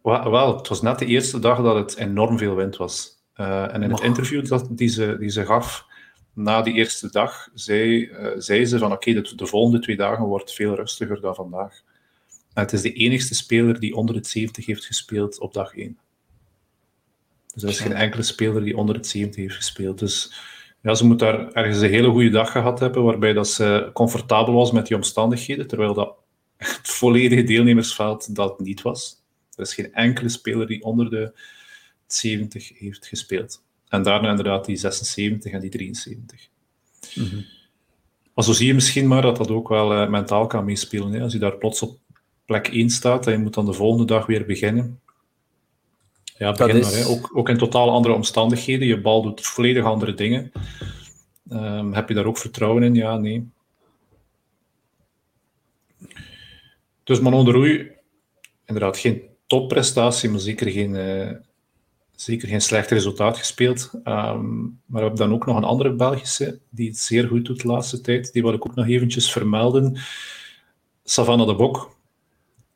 [0.01, 3.21] Wel, het was net de eerste dag dat het enorm veel wind was.
[3.37, 5.85] Uh, en in het interview dat, die, ze, die ze gaf
[6.33, 9.95] na die eerste dag, zei, uh, zei ze van oké, okay, de, de, volgende twee
[9.95, 11.81] dagen wordt veel rustiger dan vandaag.
[12.53, 15.97] En het is de enigste speler die onder het 70 heeft gespeeld op dag 1.
[17.53, 19.99] Dus er is geen enkele speler die onder het 70 heeft gespeeld.
[19.99, 20.33] Dus
[20.81, 24.53] ja, ze moet daar ergens een hele goede dag gehad hebben, waarbij dat ze comfortabel
[24.53, 26.15] was met die omstandigheden, terwijl dat
[26.57, 29.21] het volledige deelnemersveld dat niet was.
[29.55, 31.39] Er is geen enkele speler die onder de
[32.07, 33.63] 70 heeft gespeeld.
[33.87, 36.49] En daarna inderdaad die 76 en die 73.
[37.15, 37.45] Mm -hmm.
[38.33, 41.11] Maar zo zie je misschien maar dat dat ook wel uh, mentaal kan meespelen.
[41.11, 41.21] Hè?
[41.21, 41.97] Als je daar plots op
[42.45, 44.99] plek 1 staat en je moet dan de volgende dag weer beginnen.
[46.37, 46.91] Ja, begin is...
[46.91, 46.99] maar.
[46.99, 47.05] Hè.
[47.05, 48.87] Ook, ook in totaal andere omstandigheden.
[48.87, 50.51] Je bal doet volledig andere dingen.
[51.51, 52.95] Um, heb je daar ook vertrouwen in?
[52.95, 53.49] Ja, nee.
[57.03, 57.91] Dus Manon de Roei,
[58.65, 61.31] inderdaad geen topprestatie, maar zeker geen, uh,
[62.15, 63.91] zeker geen slecht resultaat gespeeld.
[63.93, 67.61] Um, maar we hebben dan ook nog een andere Belgische die het zeer goed doet
[67.61, 68.33] de laatste tijd.
[68.33, 69.97] Die wil ik ook nog eventjes vermelden.
[71.03, 71.95] Savannah de Bok.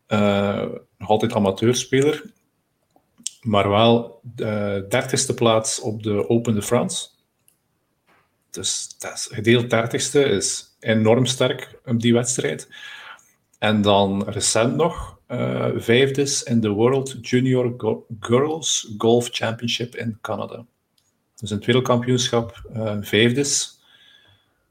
[0.07, 0.65] Uh,
[0.97, 2.35] nog altijd amateurspeler
[3.47, 7.07] maar wel de dertigste plaats op de Open de France.
[8.49, 12.69] Dus dat is, gedeeld dertigste is enorm sterk op die wedstrijd.
[13.57, 17.73] En dan recent nog uh, vijfdes in de World Junior
[18.19, 20.65] Girls Golf Championship in Canada.
[21.35, 23.79] Dus het wereldkampioenschap uh, vijfdes,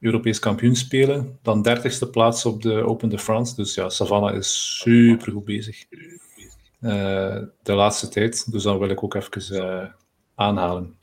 [0.01, 3.55] Europees kampioen spelen, dan dertigste plaats op de Open de France.
[3.55, 5.85] Dus ja, Savannah is super goed bezig.
[6.81, 8.53] Eh, de laatste tijd.
[8.53, 9.95] Dus dan wil ik ook even
[10.35, 10.95] aanhalen.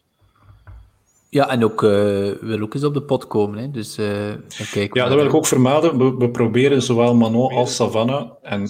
[1.33, 1.89] Ja, en ook, uh,
[2.41, 3.57] wil ook eens op de pot komen.
[3.59, 3.71] Hè?
[3.71, 3.95] Dus,
[4.71, 5.97] kijk ja, dat wil ik ook vermelden.
[5.97, 8.69] We, we proberen zowel Manon als Savannah en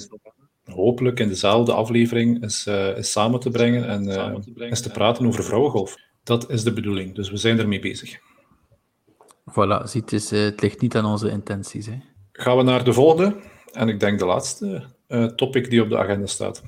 [0.64, 5.44] hopelijk in dezelfde aflevering eens, eens samen te brengen en te eens te praten over
[5.44, 5.96] vrouwengolf.
[6.24, 8.20] Dat is de bedoeling, dus we zijn ermee bezig.
[9.52, 11.86] Voilà, ziet, dus, het ligt niet aan onze intenties.
[11.86, 11.98] Hè?
[12.32, 13.36] Gaan we naar de volgende,
[13.72, 14.84] en ik denk de laatste
[15.36, 16.64] topic die op de agenda staat.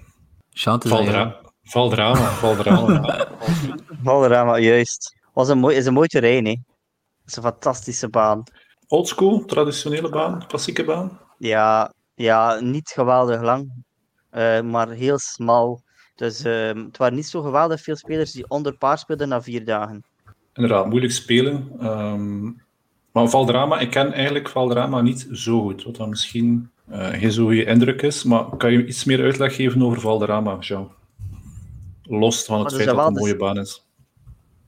[0.51, 3.27] Valdra Valdrama, Valdrama.
[4.03, 5.15] Valdrama, juist.
[5.35, 6.51] Was een mooi, is een mooi terrein, hè.
[6.51, 8.43] Het is een fantastische baan.
[8.87, 11.19] Oldschool, traditionele baan, klassieke baan?
[11.37, 13.71] Ja, ja niet geweldig lang,
[14.31, 15.81] uh, maar heel smal.
[16.15, 19.65] Dus uh, het waren niet zo geweldig veel spelers die onder paar speelden na vier
[19.65, 20.03] dagen.
[20.53, 21.85] Inderdaad, moeilijk spelen.
[21.85, 22.61] Um,
[23.11, 25.83] maar Valdrama, ik ken eigenlijk Valdrama niet zo goed.
[25.83, 28.23] Wat dan misschien uh, geen zo goede indruk is.
[28.23, 30.91] Maar kan je iets meer uitleg geven over Valderrama, Jean?
[32.03, 33.84] Los van het feit dat het een mooie baan is.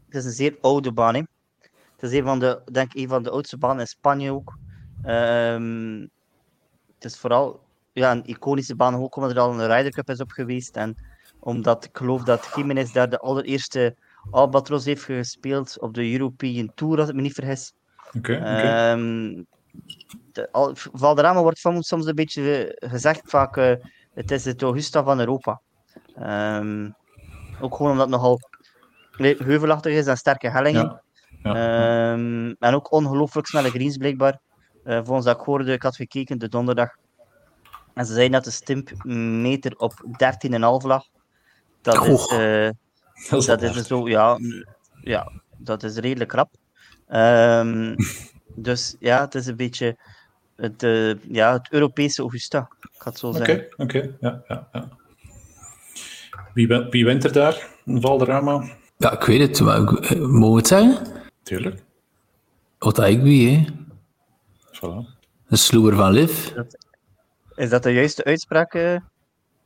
[0.08, 1.16] Het is een zeer oude baan.
[1.16, 1.22] Hè?
[1.95, 4.58] Het is een van de, denk ik, een van de oudste banen in Spanje ook.
[5.05, 6.10] Um,
[6.95, 7.60] het is vooral
[7.93, 10.76] ja, een iconische baan, ook omdat er al een Ryder Cup is op geweest.
[10.76, 10.97] En
[11.39, 13.95] omdat ik geloof dat Jiménez daar de allereerste
[14.32, 17.74] Albatros heeft gespeeld op de European Tour, als ik me niet vergis.
[18.08, 18.18] Oké.
[18.18, 18.91] Okay, okay.
[18.91, 19.45] um,
[20.74, 23.74] Valderrama wordt soms een beetje gezegd vaak, uh,
[24.14, 25.62] het is het Augusta van Europa.
[26.20, 26.95] Um,
[27.62, 28.39] ook gewoon omdat het nogal
[29.18, 30.84] heuvelachtig is en sterke hellingen.
[30.84, 31.01] Ja.
[31.43, 32.11] Ja.
[32.11, 34.39] Um, en ook ongelooflijk snelle greens blijkbaar.
[34.86, 36.95] Uh, volgens dat ik hoorde, ik had gekeken de donderdag.
[37.93, 39.93] En ze zeiden dat de stimp meter op
[40.49, 41.05] 13,5 lag.
[41.82, 42.70] Dat is, eh,
[43.30, 43.86] Dat is, dat is hard.
[43.86, 44.38] zo, ja,
[45.01, 46.51] ja, dat is redelijk krap.
[47.07, 47.95] Ehm,
[48.68, 49.97] dus ja, het is een beetje
[50.55, 53.74] het, eh, ja, het Europese Augusta, ik ga het zo Oké, zeggen.
[53.78, 54.15] oké.
[54.20, 54.89] Ja, ja, ja.
[56.53, 57.68] Wie, wie wint er daar?
[57.86, 58.76] Een Valderrama?
[58.98, 59.60] Ja, ik weet het.
[59.62, 60.98] Maar, ik- eh, mogen we het zeggen?
[61.43, 61.84] Tuurlijk.
[62.80, 63.66] Otaigui, hè.
[64.78, 65.16] Voilà.
[65.48, 66.52] Een sloer van Liv.
[67.56, 68.95] Is dat de juiste uitspraak, eh,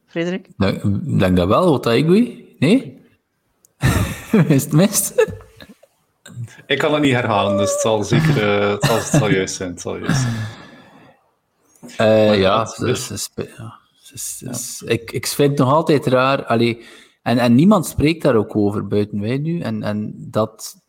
[0.07, 0.47] Frederik?
[0.57, 2.55] Nou, Ik denk dat wel, Otaigui.
[2.59, 2.99] Nee?
[4.47, 5.25] Is het mist?
[6.65, 9.55] Ik kan het niet herhalen, dus het zal zeker eh, het zal, het zal juist
[9.55, 9.69] zijn.
[9.69, 10.35] Het zal juist zijn.
[11.97, 13.29] Eh, ja, dus, dus,
[14.11, 16.45] dus, dus, Ik, ik vind het nog altijd raar.
[16.45, 16.85] Allee,
[17.21, 19.59] en, en niemand spreekt daar ook over buiten wij nu.
[19.59, 20.83] En, en dat,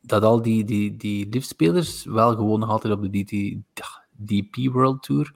[0.00, 3.56] dat al die, die, die liftspelers wel gewoon nog altijd op de DT,
[4.26, 5.34] DP World Tour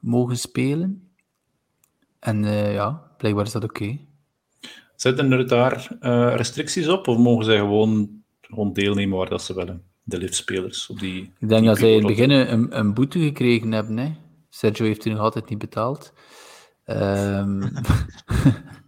[0.00, 1.10] mogen spelen.
[2.18, 3.98] En eh, ja, blijkbaar is dat oké.
[4.96, 9.54] Zitten er daar eh, restricties op, of mogen zij gewoon, gewoon deelnemen waar dat ze
[9.54, 9.82] willen?
[10.02, 11.22] De liftspelers op die.
[11.38, 13.96] Ik denk die dat zij in het begin een, een boete gekregen hebben.
[13.96, 14.12] Hè.
[14.48, 16.12] Sergio heeft die nog altijd niet betaald.
[16.84, 17.60] Ehm,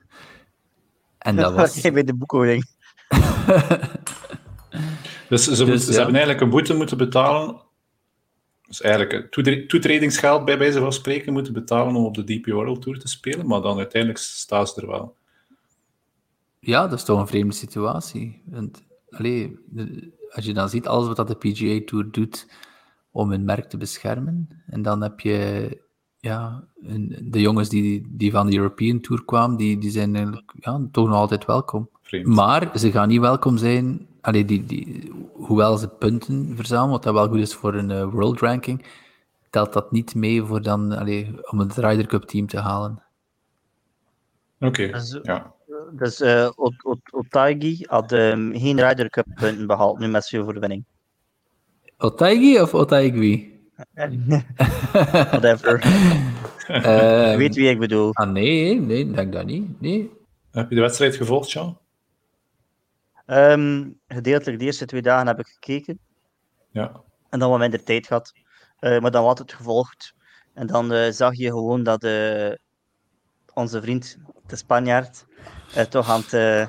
[1.23, 1.81] en dat was...
[1.81, 2.65] Bij de boekhouding.
[5.29, 5.97] Dus ze, Dus, ze ja.
[5.97, 7.61] hebben eigenlijk een boete moeten betalen.
[8.67, 9.31] Dus eigenlijk
[9.69, 13.47] toetredingsgeld bij wijze van spreken moeten betalen om op de DP World Tour te spelen,
[13.47, 15.17] maar dan uiteindelijk staan ze er wel.
[16.59, 18.43] Ja, dat is toch een vreemde situatie.
[18.45, 19.59] Want, allee,
[20.31, 22.47] als je dan ziet alles wat dat de PGA Tour doet
[23.11, 25.69] om hun merk te beschermen, en dan heb je
[26.23, 26.65] ja,
[27.21, 31.09] de jongens die, die van de European Tour kwamen, die, die zijn eigenlijk ja, toch
[31.09, 31.89] nog altijd welkom.
[32.03, 32.27] Vreemd.
[32.27, 37.15] Maar ze gaan niet welkom zijn, allee, die, die, hoewel ze punten verzamelen, wat dat
[37.15, 38.87] wel goed is voor een eh, world ranking,
[39.51, 43.03] telt dat niet mee voor dan, allee, om het Ryder Cup team te halen.
[44.61, 45.55] Oké, Dus, ja.
[45.93, 50.85] dus eh, Ot- had ehm, geen Ryder Cup punten behaald nu met zijn overwinning.
[51.99, 53.52] Otaigi of Otaigui?
[55.31, 55.81] Whatever.
[56.67, 58.13] Ehm, Je weet wie ik bedoel.
[58.15, 59.81] Ah, nee, nee, ik denk dat niet.
[59.81, 60.11] Nee.
[60.51, 61.79] Heb je de wedstrijd gevolgd, Jean?
[63.27, 65.99] Ehm, gedeeltelijk de eerste twee dagen heb ik gekeken.
[66.71, 67.01] Ja.
[67.31, 68.33] En dan wat minder tijd gehad.
[68.79, 70.15] Eh, maar dan had het gevolgd.
[70.55, 72.53] En dan eh, zag je gewoon dat eh,
[73.55, 74.17] onze vriend,
[74.47, 75.25] de Spanjaard,
[75.75, 76.33] eh, toch aan het...
[76.33, 76.33] eh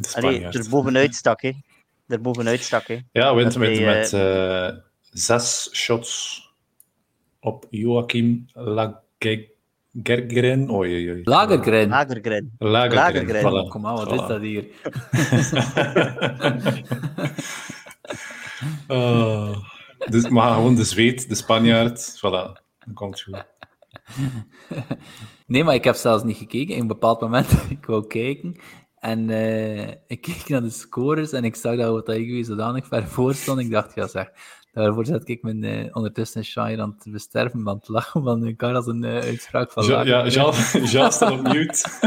[0.00, 0.54] De allee, Spanjaard.
[0.54, 1.52] er bovenuit stak, hè.
[2.06, 2.98] Er bovenuit stak, hè.
[3.12, 4.76] Ja, wint met, hij, met eh,
[5.10, 6.42] zes shots
[7.40, 10.70] op Joachim Lagergren.
[10.70, 11.20] Oei, oei, oei.
[11.24, 11.88] Lagergren.
[11.88, 12.52] Lagergren.
[12.58, 12.98] Lagergren.
[12.98, 13.42] Lagergren.
[13.42, 13.68] voilà.
[13.68, 14.12] Kom aan, wat Voilà.
[14.12, 14.66] is dat hier?
[18.88, 19.56] Oh.
[20.10, 22.16] dus, maar gewoon de zweet, de Spanjaard.
[22.16, 22.20] Voilà,
[22.78, 23.44] dat komt goed.
[25.46, 26.74] Nee, maar ik heb zelfs niet gekeken.
[26.74, 28.56] In een bepaald moment, ik wou kijken.
[28.98, 33.34] En eh, ik keek naar de scores en ik zag dat Otaigui zodanig ver voor
[33.34, 33.60] stond.
[33.60, 34.30] Ik dacht, ja zeg,
[34.72, 38.56] daarvoor zet ik mijn eh, ondertussen Shire aan het besterven, aan het lachen van een
[38.56, 40.26] kar als een eh, uitspraak van Ja, ja.
[40.28, 40.54] Jean,
[40.92, 41.84] Jean staat op mute.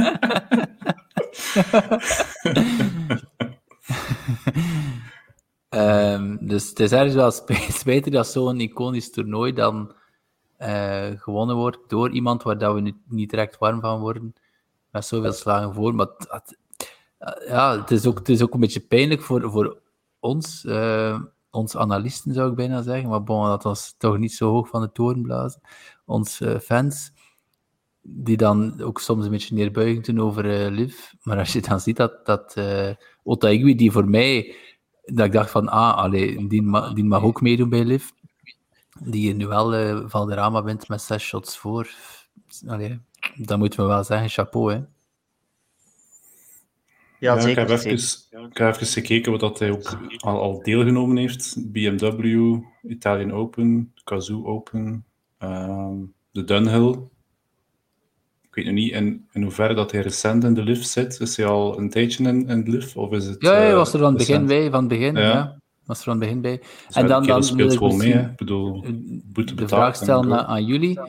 [5.70, 7.32] Ehm, dus het is ergens wel
[7.72, 9.94] spijtig dat zo'n iconisch toernooi dan
[10.58, 14.36] eh, gewonnen wordt door iemand waar dat we nu niet direct warm van worden,
[14.92, 15.96] met zoveel slagen voor.
[15.96, 16.58] Maar het, het-
[17.48, 19.78] ja, het, is ook, het is ook een beetje pijnlijk voor, voor
[20.20, 20.64] ons,
[21.54, 24.82] ons analisten zou ik bijna zeggen, maar bon, dat was toch niet zo hoog van
[24.82, 25.62] de toren blazen.
[26.06, 27.12] Ons eh, fans,
[28.02, 31.12] die dan ook soms een beetje neerbuiging doen over eh Liv.
[31.22, 32.58] Maar als je dan ziet dat, dat
[33.24, 34.56] Otaigui, die voor mij
[35.06, 36.48] dat ik dacht van, ah, die,
[36.94, 38.10] die mag ook meedoen bij Liv.
[39.00, 41.90] Die nu wel eh Valderrama wint met zes shots voor.
[42.68, 43.00] Allee,
[43.36, 44.82] dat moeten we wel zeggen, chapeau, hè.
[47.24, 47.64] Ja, Ja, zeker.
[47.64, 47.98] ik, heb zeker.
[47.98, 51.56] even, ik heb even gekeken wat dat hij ook al, al deelgenomen heeft.
[51.72, 52.58] BMW,
[52.88, 55.06] Italian Open, Kazoo Open,
[55.38, 55.96] ehm,
[56.32, 56.90] de Dunhill.
[58.42, 61.20] Ik weet nog niet in, in hoeverre dat hij recent in de lift zit.
[61.20, 62.96] Is hij al een tijdje in, in de lift?
[62.96, 65.16] Of is het, Ja, hij eh, was er van het begin bij, van het begin,
[65.16, 65.22] Ja.
[65.22, 65.60] ja.
[65.86, 66.58] Was er van het begin bij.
[66.88, 68.14] Dus en dan, dan speelt wil ik gewoon mee.
[68.14, 68.86] Ik bedoel,
[69.24, 71.00] boete de vraag en stellen aan, aan jullie.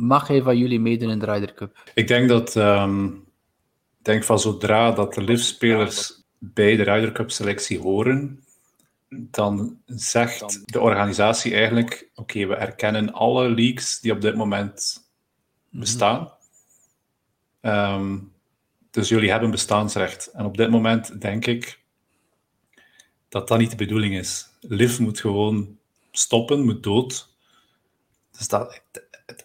[0.00, 1.90] Mag hij van jullie meedoen in de Ryder Cup?
[1.94, 3.08] Ik denk dat, ehm,
[4.04, 8.44] denk van zodra dat de liftspelers bij de Ryder Cup selectie horen,
[9.08, 15.08] dan zegt de organisatie eigenlijk: oké, we erkennen alle leagues die op dit moment
[15.70, 16.32] bestaan.
[17.60, 18.18] Ehm,
[18.90, 20.26] dus jullie hebben bestaansrecht.
[20.26, 21.82] En op dit moment denk ik
[23.28, 24.48] dat dat niet de bedoeling is.
[24.60, 25.78] Liv moet gewoon
[26.10, 27.28] stoppen, moet dood.
[28.38, 28.82] Dus dat,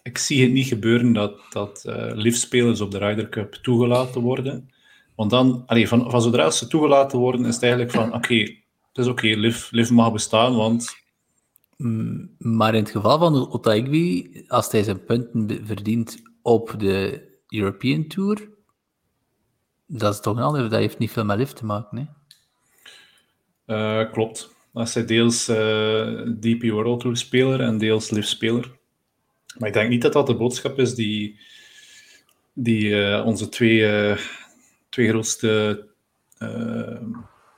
[0.02, 4.70] ik zie het niet gebeuren dat, dat uh, liftspelers op de Ryder Cup toegelaten worden.
[5.14, 8.98] Want dan, allee, van, van zodra ze toegelaten worden, is het eigenlijk van: oké, het
[8.98, 10.98] is oké, okay, lift, lift mag bestaan, want.
[11.76, 18.06] Mm, maar in het geval van Otaigui, als hij zijn punten verdient op de European
[18.06, 18.48] Tour,
[19.86, 21.98] dat is toch een ander, dat heeft niet veel met lift te maken.
[21.98, 22.04] Hè?
[24.02, 24.54] Uh, klopt.
[24.72, 28.79] Als hij deels uh, eh, DP World Tour speler en deels lift speler.
[29.60, 31.38] Maar ik denk niet dat dat de boodschap is die,
[32.52, 34.16] die uh, onze twee,
[34.88, 35.84] twee grootste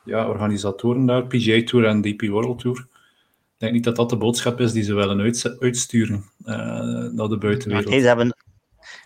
[0.05, 2.79] ja, organisatoren daar, PGA Tour en DP World Tour.
[2.79, 6.25] Ik denk niet dat dat de boodschap is die ze willen uit, uitsturen
[7.15, 7.89] naar de buitenwereld.
[7.89, 8.37] Nee, ze, hebben,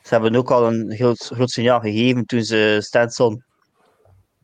[0.03, 3.45] ze hebben ook al een heel groot signaal gegeven toen ze Stenson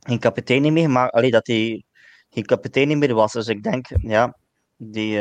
[0.01, 1.85] geen kapitein meer maar alleen dat hij
[2.31, 3.33] geen kapitein meer was.
[3.33, 4.37] Dus ik denk, ja,
[4.77, 5.19] die.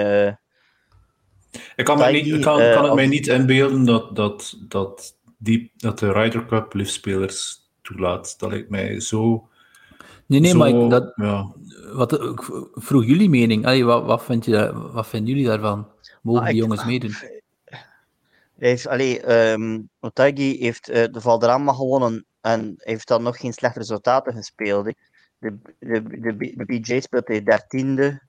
[1.76, 5.99] Ik kan, niet, kan, uh, kan het mij niet inbeelden dat, dat, dat, die, dat
[5.99, 8.39] de Ryder Cup liftspelers toelaat.
[8.39, 9.49] Dat lijkt mij zo.
[10.26, 11.54] Nee, nee, zo, maar ik, dat, ja.
[11.93, 13.66] wat, ik vroeg jullie mening.
[13.66, 15.88] Allee, wat, wat, vind je, wat vinden jullie daarvan?
[16.22, 17.16] Mogen ah, die jongens meedoen?
[18.58, 23.80] heeft, allee, um, Otagi heeft uh, de Valderrama gewonnen en heeft dan nog geen slechte
[23.80, 24.86] resultaten gespeeld.
[24.86, 24.91] He.
[25.38, 28.22] De, de, de, de BJ speelt hij dertiende,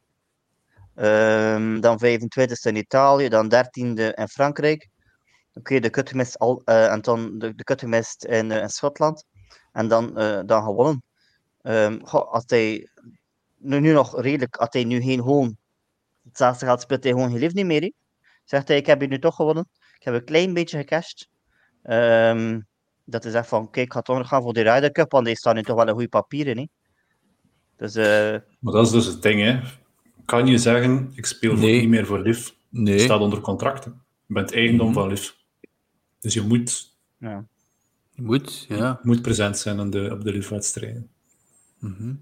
[1.03, 4.89] um, dan 25e in Italië, dan dertiende in Frankrijk.
[5.55, 9.25] Oké, de kutgemist al, en dan de, de in, uh, in Schotland.
[9.73, 11.03] En dan, uh, dan gewonnen.
[11.63, 12.89] Um, goh, als hij
[13.57, 15.57] nu, nu nog redelijk, als hij nu geen gewoon
[16.25, 17.81] hetzelfde gaat, speelt hij gewoon geen lief niet meer.
[17.81, 17.93] He.
[18.45, 19.69] Zegt hij, ik heb je nu toch gewonnen.
[19.99, 21.29] Ik heb een klein beetje gecashed.
[21.83, 22.67] Um,
[23.05, 25.27] dat is echt van, kijk, ik ga toch nog gaan voor de Ryder Cup, want
[25.27, 26.59] die staan nu toch wel een goede papieren.
[26.59, 26.67] Hè.
[27.77, 27.95] Dus.
[28.59, 29.61] Maar dat is dus het ding, hè.
[30.33, 31.81] Kan je zeggen, ik speel nee.
[31.81, 32.49] niet meer voor LIV?
[32.69, 32.95] Nee.
[32.95, 33.85] Je staat onder contract.
[33.85, 35.03] Je bent eigendom mm -hmm.
[35.03, 35.31] van LIV.
[36.21, 36.97] Dus je moet...
[37.19, 37.47] Ja.
[38.11, 39.01] Je moet, ja.
[39.03, 41.09] moet present zijn op de, op de LIV-wedstrijden.
[41.79, 42.21] Mm -hmm.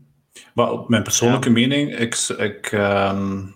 [0.55, 1.55] Maar op mijn persoonlijke ja.
[1.55, 2.15] mening, ik...
[2.39, 3.55] ik um,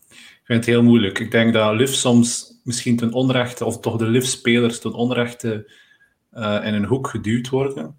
[0.00, 1.18] ik vind het heel moeilijk.
[1.18, 5.72] Ik denk dat LIV soms misschien ten onrechte, of toch de LIV-spelers ten onrechte
[6.34, 7.98] uh, in een hoek geduwd worden.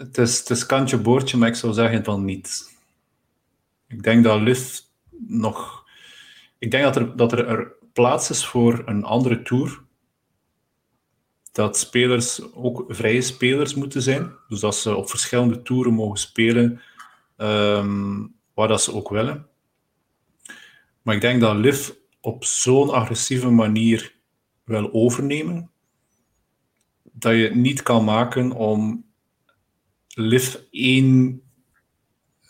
[0.00, 2.78] Het is, het kantje boordje, maar ik zou zeggen van niet.
[3.88, 4.78] Ik denk dat LIV
[5.26, 5.84] nog...
[6.58, 9.82] Ik denk dat er, dat er, er plaats is voor een andere tour.
[11.52, 14.32] Dat spelers ook vrije spelers moeten zijn.
[14.48, 16.80] Dus dat ze op verschillende toeren mogen spelen
[17.36, 19.46] um, waar dat ze ook willen.
[21.02, 21.90] Maar ik denk dat Liv
[22.20, 24.14] op zo'n agressieve manier
[24.64, 25.70] wil overnemen,
[27.02, 29.08] dat je het niet kan maken om
[30.20, 31.42] Liv één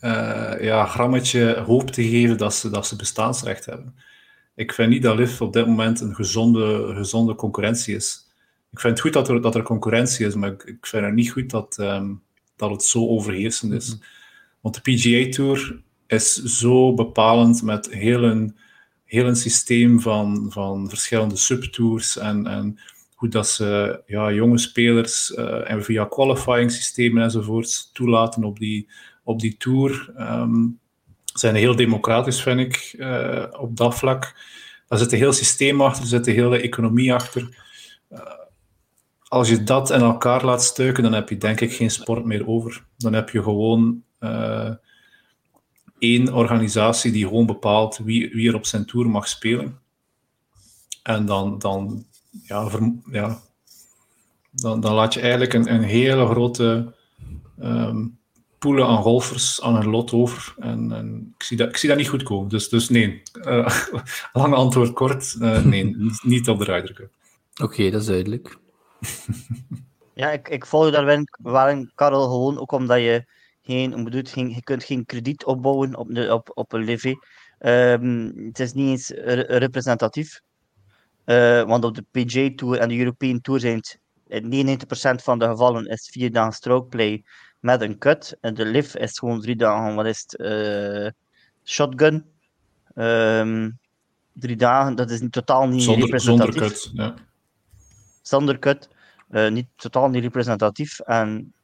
[0.01, 3.95] uh, ja, grammetje hoop te geven dat ze, dat ze bestaansrecht hebben.
[4.55, 8.29] Ik vind niet dat Liv op dit moment een gezonde, gezonde concurrentie is.
[8.73, 11.15] Ik vind het goed dat er, dat er concurrentie is, maar ik, ik vind het
[11.15, 12.23] niet goed dat, um,
[12.57, 13.89] dat het zo overheersend is.
[13.89, 14.09] Mm -hmm.
[14.61, 18.57] Want de PGA Tour is zo bepalend met heel een,
[19.05, 22.79] heel een systeem van, van verschillende subtours en, en
[23.21, 28.89] hoe dat ze ja, jonge spelers uh, en via qualifying systemen enzovoorts toelaten op die,
[29.25, 30.13] op die tour.
[30.19, 30.79] Um,
[31.25, 34.41] zijn heel democratisch, vind ik, uh, op dat vlak.
[34.89, 37.65] Daar zit een heel systeem achter, er zit een hele economie achter.
[38.11, 38.21] Uh,
[39.29, 42.47] als je dat in elkaar laat stuiken, dan heb je denk ik geen sport meer
[42.47, 42.85] over.
[42.97, 44.03] Dan heb je gewoon
[45.99, 49.79] één organisatie die gewoon bepaalt wie, wie er op zijn tour mag spelen.
[51.03, 53.41] En dan, dan, ja, ver, ja,
[54.51, 56.95] dan, dan laat je eigenlijk een, een hele grote
[57.61, 58.19] um,
[58.59, 60.55] poelen aan golfers aan hun lot over.
[60.59, 62.49] En, en, ik, zie dat, ik zie dat niet goed komen.
[62.49, 63.85] Dus, dus nee, uh,
[64.33, 65.37] lang antwoord kort.
[65.41, 67.11] Uh, nee, niet op de Ryder Cup.
[67.53, 68.59] Oké, okay, dat is duidelijk.
[70.15, 73.25] ja, ik, ik volg daar wel in, Karel, gewoon ook omdat je
[73.63, 77.15] geen, bedoel, geen, je kunt geen krediet opbouwen op, de, op, op een levy.
[77.61, 79.09] Um, het is niet eens
[79.47, 80.41] representatief.
[81.27, 83.83] Uh, want op de PJ Tour en de European Tour zijn
[84.29, 84.45] het
[85.21, 87.25] 99% van de gevallen is vier dagen strokeplay
[87.61, 88.37] met een cut.
[88.41, 90.41] En de lift is gewoon drie dagen, wat is het?
[90.41, 91.09] Uh,
[91.65, 92.25] shotgun.
[92.95, 93.79] Um,
[94.33, 96.55] drie dagen, dat is niet, totaal niet zonder, representatief.
[96.55, 97.15] Zonder cut, ja.
[98.23, 98.89] Zonder cut.
[99.31, 101.01] Uh, niet, totaal niet representatief.
[101.01, 101.55] En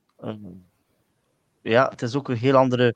[1.62, 2.94] ja, het is ook een heel andere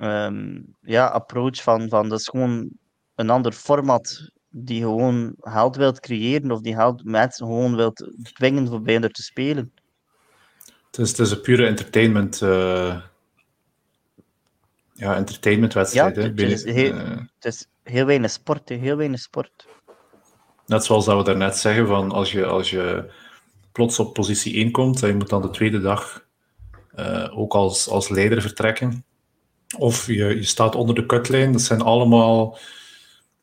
[0.00, 2.70] um, ja, approach van, van dat is gewoon
[3.14, 8.66] een ander format die gewoon geld wilt creëren of die geld mensen gewoon wilt dwingen
[8.66, 9.72] voor bij te spelen.
[10.90, 13.00] Het is, het is een pure entertainment uh,
[14.92, 16.16] ja, entertainmentwedstrijd.
[16.16, 19.66] Ja, hè, het, is heel, het is heel weinig sport, heel weinig sport.
[20.66, 23.10] Net zoals dat we daarnet zeggen, van als je, als je
[23.72, 26.24] plots op positie 1 komt, en je moet dan de tweede dag
[26.98, 29.04] uh, ook als, als leider vertrekken.
[29.78, 31.52] Of je, je staat onder de kutlijn.
[31.52, 32.58] Dat zijn allemaal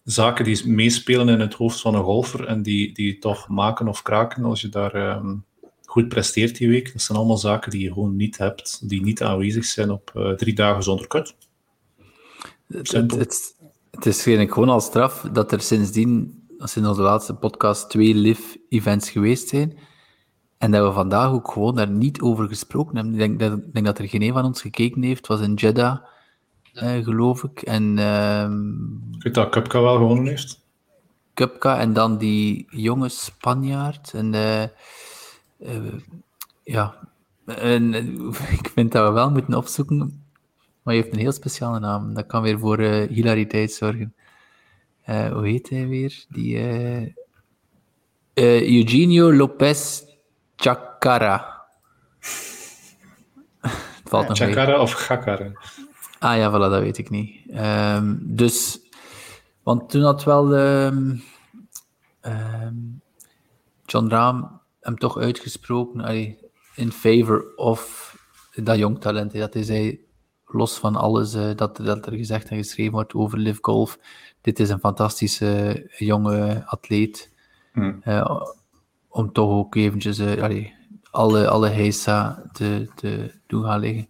[0.03, 4.01] zaken die meespelen in het hoofd van een golfer en die, die toch maken of
[4.01, 5.45] kraken als je daar um,
[5.85, 6.91] goed presteert die week.
[6.93, 10.29] Dat zijn allemaal zaken die je gewoon niet hebt, die niet aanwezig zijn op uh,
[10.31, 11.35] drie dagen zonder kut.
[12.67, 13.55] Het, het,
[13.91, 19.47] het, is gewoon al straf dat er sindsdien, sinds de laatste podcast, twee live-events geweest
[19.47, 19.77] zijn.
[20.57, 23.13] En dat we vandaag ook gewoon daar niet over gesproken hebben.
[23.13, 25.17] Ik denk dat, ik denk dat er geen een van ons gekeken heeft.
[25.17, 25.99] Het was in Jeddah,
[26.73, 27.61] eh, geloof ik.
[27.61, 28.47] En, uh,
[29.15, 30.61] ik weet dat Cupka wel gewonnen heeft.
[31.33, 34.13] Cupka en dan die jonge Spanjaard.
[34.13, 34.63] En uh,
[35.59, 35.93] uh,
[36.63, 36.95] ja,
[37.45, 37.93] en,
[38.59, 39.97] ik vind dat we wel moeten opzoeken.
[39.97, 42.13] Maar hij heeft een heel speciale naam.
[42.13, 44.13] Dat kan weer voor hilariteit zorgen.
[45.05, 46.25] hoe heet hij weer?
[46.29, 46.57] Die,
[48.33, 50.03] Eugenio Lopez
[50.55, 51.65] Chakara.
[53.61, 55.51] Het valt nog Chakara of Gakara?
[56.23, 57.41] Ah ja, voilà, dat weet ik niet.
[57.55, 58.79] Um, dus,
[59.63, 61.23] want toen had wel um,
[62.21, 63.01] um,
[63.85, 64.43] John Rahm
[64.79, 66.37] hem toch uitgesproken allee,
[66.75, 68.15] in favor of
[68.55, 69.33] dat jong talent.
[69.33, 69.99] Dat is hij,
[70.45, 73.99] los van alles uh, dat, dat er gezegd en geschreven wordt over Live Golf.
[74.41, 77.31] Dit is een fantastische jonge atleet.
[77.73, 78.01] Hmm.
[78.05, 78.41] Uh,
[79.07, 80.73] om toch ook eventjes allee,
[81.11, 84.07] alle, alle heisa te, te doen gaan liggen.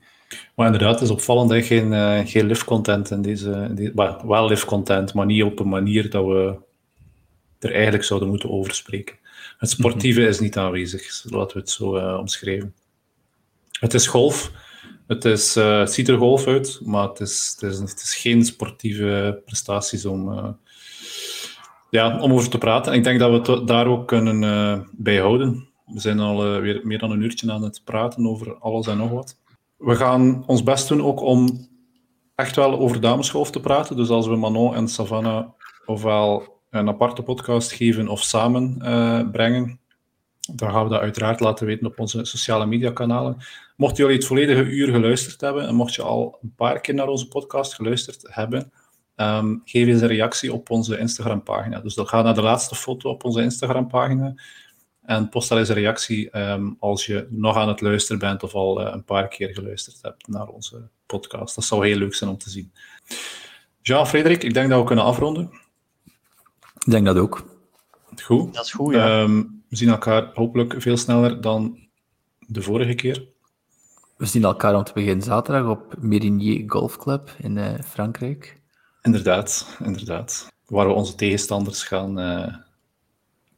[0.56, 3.52] Maar inderdaad, het is opvallend dat geen, uh, geen live-content in deze...
[3.52, 6.56] In deze well, wel live-content, maar niet op een manier dat we
[7.60, 9.16] er eigenlijk zouden moeten over spreken.
[9.58, 10.34] Het sportieve mm -hmm.
[10.34, 12.74] is niet aanwezig, laten we het zo uh, omschrijven.
[13.80, 14.52] Het is golf.
[15.08, 18.16] Het, is, uh, het ziet er golf uit, maar het is, het is, het is
[18.16, 20.56] geen sportieve prestaties om,
[21.90, 22.94] ja, om over te praten.
[22.94, 25.68] Ik denk dat we het daar ook kunnen bijhouden.
[25.86, 29.12] We zijn al weer meer dan een uurtje aan het praten over alles en nog
[29.12, 29.38] wat
[29.84, 31.68] we gaan ons best doen ook om
[32.36, 33.96] echt wel over damesgolf te praten.
[33.96, 35.48] Dus als we Manon en Savannah
[35.86, 39.80] ofwel een aparte podcast geven of samen uh, brengen,
[40.54, 43.38] dan gaan we dat uiteraard laten weten op onze sociale mediakanalen.
[43.76, 47.08] Mocht jullie het volledige uur geluisterd hebben en mocht je al een paar keer naar
[47.08, 48.72] onze podcast geluisterd hebben,
[49.16, 51.80] um, geef eens een reactie op onze Instagram-pagina.
[51.80, 54.34] Dus dan ga naar de laatste foto op onze Instagram-pagina
[55.06, 58.54] en post daar eens een reactie um, als je nog aan het luisteren bent of
[58.54, 61.56] al uh, een paar keer geluisterd hebt naar onze podcast.
[61.56, 62.72] Dat zou heel leuk zijn om te zien.
[63.82, 65.52] Jean-Frederik, ik denk dat we kunnen afronden.
[66.86, 67.46] Ik denk dat ook.
[68.22, 68.54] Goed.
[68.54, 69.22] Dat is goed, ja.
[69.22, 71.80] Um, we zien elkaar hopelijk veel sneller dan
[72.40, 73.26] de vorige keer.
[74.18, 78.62] We zien elkaar om te beginnen zaterdag op Mérigny Golf Club in uh, Frankrijk.
[79.02, 80.54] Inderdaad, inderdaad.
[80.66, 82.20] Waar we onze tegenstanders gaan...
[82.20, 82.56] Uh,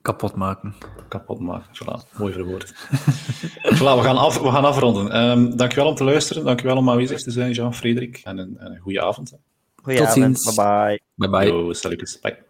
[0.06, 0.76] Kapot maken.
[1.08, 2.18] Kapot maken, voilà.
[2.18, 2.74] Mooi verwoord.
[3.78, 5.30] voilà, we gaan, af, we gaan afronden.
[5.30, 6.44] Um, dankjewel om te luisteren.
[6.44, 8.22] Dankjewel om aanwezig te zijn, Jean-Frederik.
[8.24, 9.34] En een, een goede avond.
[9.76, 10.40] Goeie Tot avond.
[10.40, 10.56] ziens.
[10.56, 11.00] Bye-bye.
[11.16, 11.48] Bye-bye.
[11.48, 11.74] Yo.
[12.22, 12.44] Bye.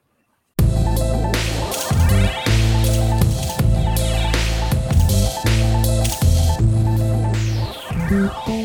[8.08, 8.64] Thank